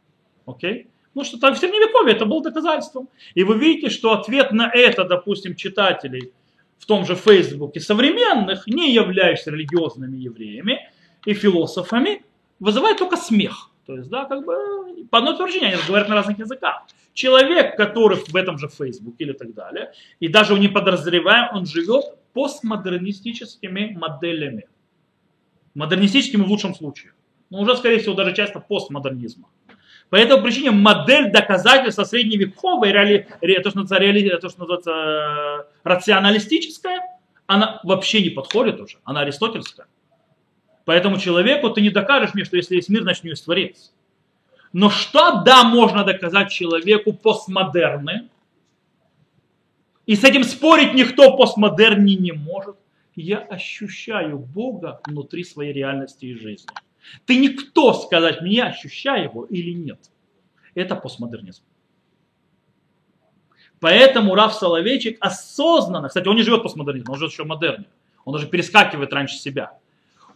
[0.47, 0.89] Окей?
[1.13, 3.11] Ну что там в средневековье это было доказательством.
[3.35, 6.33] И вы видите, что ответ на это, допустим, читателей
[6.79, 10.91] в том же Фейсбуке современных, не являющихся религиозными евреями
[11.27, 12.23] и философами,
[12.61, 13.71] вызывает только смех.
[13.87, 14.55] То есть, да, как бы
[15.11, 16.83] по одной утверждению, они говорят на разных языках.
[17.15, 22.05] Человек, который в этом же Фейсбуке или так далее, и даже не подозревая, он живет
[22.35, 24.69] постмодернистическими моделями.
[25.75, 27.13] Модернистическими в лучшем случае.
[27.51, 29.49] Но уже, скорее всего, даже часто постмодернизма.
[30.11, 37.01] По этой причине модель доказательства средневековой, реали, ре- то, что называется, то, что называется рационалистическая,
[37.47, 38.99] она вообще не подходит уже.
[39.05, 39.87] Она аристотельская.
[40.89, 43.93] Поэтому человеку ты не докажешь мне, что если есть мир, значит него есть творец.
[44.73, 48.31] Но что, да, можно доказать человеку постмодерны,
[50.07, 52.77] и с этим спорить никто в постмодерне не может.
[53.15, 56.71] Я ощущаю Бога внутри своей реальности и жизни.
[57.27, 60.01] Ты никто сказать мне, ощущаю его или нет.
[60.75, 61.65] Это постмодернизм.
[63.79, 67.85] Поэтому Раф Соловейчик осознанно, кстати, он не живет постмодернизмом, он живет еще модерне.
[68.25, 69.78] Он даже перескакивает раньше себя.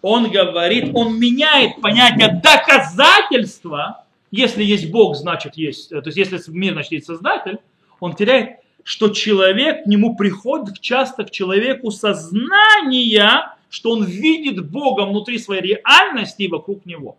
[0.03, 4.05] Он говорит, он меняет понятие доказательства.
[4.33, 7.59] Если есть Бог, значит есть, то есть если мир, значит есть Создатель.
[8.01, 15.03] Он теряет, что человек, к нему приходит часто к человеку сознание, что он видит Бога
[15.03, 17.17] внутри своей реальности и вокруг него.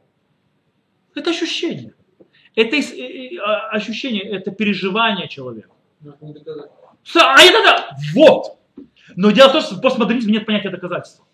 [1.16, 1.94] Это ощущение.
[2.56, 5.70] Это а, ощущение, это переживание человека.
[7.16, 8.58] А это да, вот.
[9.16, 11.26] Но дело в том, что в постмодернизме нет понятия доказательства.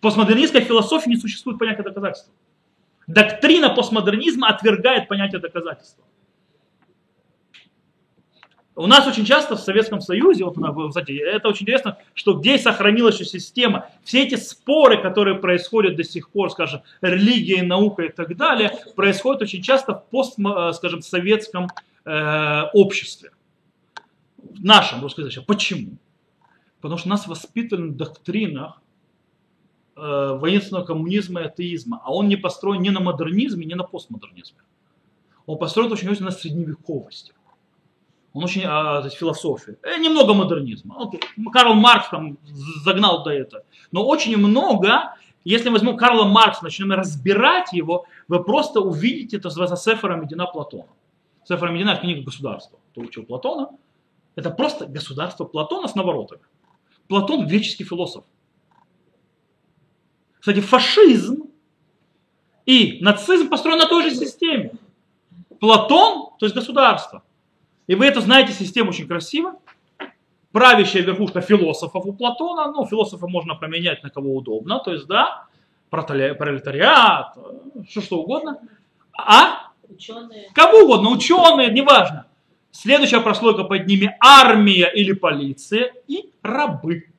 [0.00, 2.32] Постмодернистской философии не существует понятия доказательства.
[3.06, 6.04] Доктрина постмодернизма отвергает понятие доказательства.
[8.76, 10.56] У нас очень часто в Советском Союзе, вот,
[10.90, 16.30] кстати, это очень интересно, что где сохранилась система, все эти споры, которые происходят до сих
[16.30, 20.38] пор, скажем, религия, наука и так далее, происходят очень часто в пост,
[20.74, 21.66] скажем, советском
[22.04, 23.30] э, обществе.
[24.36, 25.44] В нашем русскоязычном.
[25.44, 25.98] Почему?
[26.80, 28.80] Потому что нас воспитывали в доктринах
[29.98, 34.58] э, воинственного коммунизма и атеизма, а он не построен ни на модернизме, ни на постмодернизме.
[35.46, 37.32] Он построен очень на средневековости.
[38.34, 39.78] Он очень, а, то есть философия.
[39.82, 40.96] Э, немного модернизма.
[40.98, 41.20] Окей.
[41.52, 42.38] Карл Маркс там
[42.84, 43.64] загнал до этого.
[43.90, 49.82] Но очень много, если возьмем Карла Маркса, начнем разбирать его, вы просто увидите это с
[49.82, 50.90] Сефера Медина Платона.
[51.44, 52.78] Сефера Медина– книга государства.
[52.92, 53.70] Кто учил Платона?
[54.36, 56.42] Это просто государство Платона с наворотами.
[57.08, 58.24] Платон– греческий философ.
[60.40, 61.44] Кстати, фашизм
[62.66, 64.72] и нацизм построены на той же системе.
[65.60, 67.22] Платон, то есть государство.
[67.86, 69.54] И вы это знаете, система очень красиво.
[70.52, 75.46] Правящая верхушка философов у Платона, ну, философа можно поменять на кого удобно, то есть, да,
[75.90, 77.36] пролетариат,
[77.86, 78.60] все что угодно.
[79.16, 79.72] А?
[79.88, 80.50] Ученые.
[80.54, 82.26] Кого угодно, ученые, неважно.
[82.70, 87.10] Следующая прослойка под ними армия или полиция и рабы.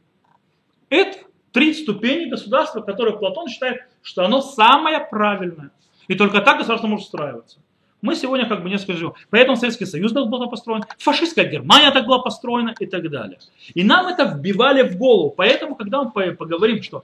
[0.89, 1.17] Это
[1.51, 5.71] три ступени государства, которые Платон считает, что оно самое правильное.
[6.07, 7.59] И только так государство может устраиваться.
[8.01, 9.13] Мы сегодня как бы не скажем.
[9.29, 13.39] Поэтому Советский Союз так был построен, фашистская Германия так была построена и так далее.
[13.73, 15.31] И нам это вбивали в голову.
[15.35, 17.03] Поэтому, когда мы поговорим, что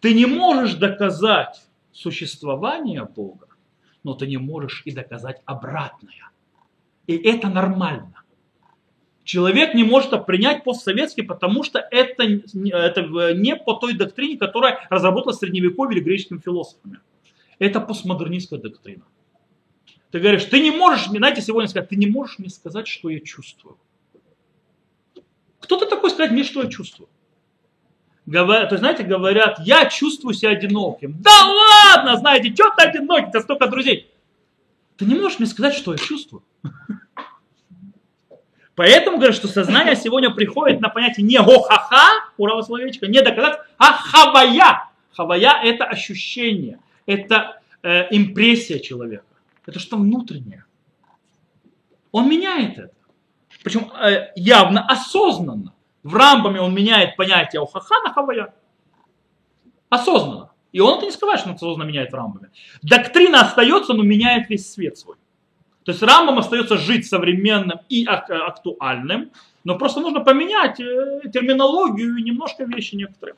[0.00, 3.48] ты не можешь доказать существование Бога,
[4.04, 6.30] но ты не можешь и доказать обратное.
[7.08, 8.15] И это нормально.
[9.26, 13.02] Человек не может принять постсоветский, потому что это, это
[13.34, 17.00] не по той доктрине, которая разработалась в Средневековье или греческими философами.
[17.58, 19.02] Это постмодернистская доктрина.
[20.12, 23.10] Ты говоришь, ты не можешь мне, знаете, сегодня сказать, ты не можешь мне сказать, что
[23.10, 23.76] я чувствую.
[25.58, 27.08] Кто ты такой сказать мне, что я чувствую?
[28.26, 31.16] Говорят, то знаете, говорят, я чувствую себя одиноким.
[31.20, 34.08] Да ладно, знаете, что ты одинокий, у тебя столько друзей.
[34.96, 36.44] Ты не можешь мне сказать, что я чувствую.
[38.76, 43.92] Поэтому говорят, что сознание сегодня приходит на понятие не гохаха, ура словечко, не доказать, а
[43.94, 44.90] хавая.
[45.12, 49.24] Хавая это ощущение, это э, импрессия человека.
[49.64, 50.66] Это что внутреннее.
[52.12, 52.94] Он меняет это.
[53.64, 55.72] Причем э, явно осознанно.
[56.02, 58.54] В рамбами он меняет понятие охаха на хавая.
[59.88, 60.50] Осознанно.
[60.72, 62.50] И он это не скрывает, что он осознанно меняет рамбами.
[62.82, 65.16] Доктрина остается, но меняет весь свет свой.
[65.86, 69.30] То есть рамбам остается жить современным и актуальным,
[69.62, 73.36] но просто нужно поменять э, терминологию и немножко вещи некоторые.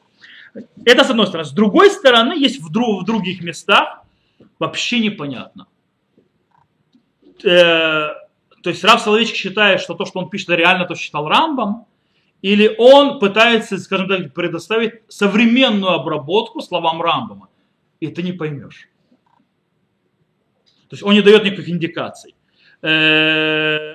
[0.86, 1.44] Это с одной стороны.
[1.44, 4.02] С другой стороны, есть в, друг, в других местах
[4.58, 5.66] вообще непонятно.
[7.44, 8.14] Э,
[8.62, 11.84] то есть Рав Соловейчик считает, что то, что он пишет, реально то, что считал Рамбом,
[12.40, 17.50] или он пытается, скажем так, предоставить современную обработку словам Рамбома,
[18.00, 18.88] и ты не поймешь.
[20.88, 22.34] То есть он не дает никаких индикаций.
[22.82, 23.94] Э,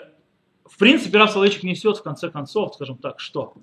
[0.65, 3.53] в принципе, Рав Соловейчик несет, в конце концов, скажем так, что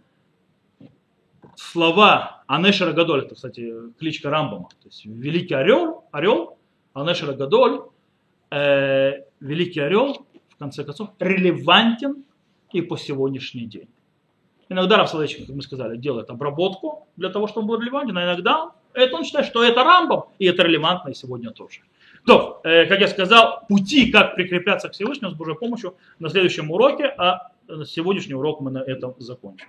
[1.56, 6.58] слова Анешера Гадоль, это, кстати, кличка Рамбома, то есть великий орел, орел,
[6.94, 7.82] Анешера Гадоль,
[8.50, 12.24] э, великий орел, в конце концов, релевантен
[12.72, 13.88] и по сегодняшний день.
[14.68, 18.70] Иногда Рафсалович, как мы сказали, делает обработку для того, чтобы он был релевантен, а иногда
[18.94, 21.80] это он считает, что это Рамбом, и это релевантно и сегодня тоже.
[22.26, 26.70] То, э, как я сказал, пути, как прикрепляться к Всевышнему с Божьей помощью на следующем
[26.70, 27.52] уроке, а
[27.86, 29.68] сегодняшний урок мы на этом закончим.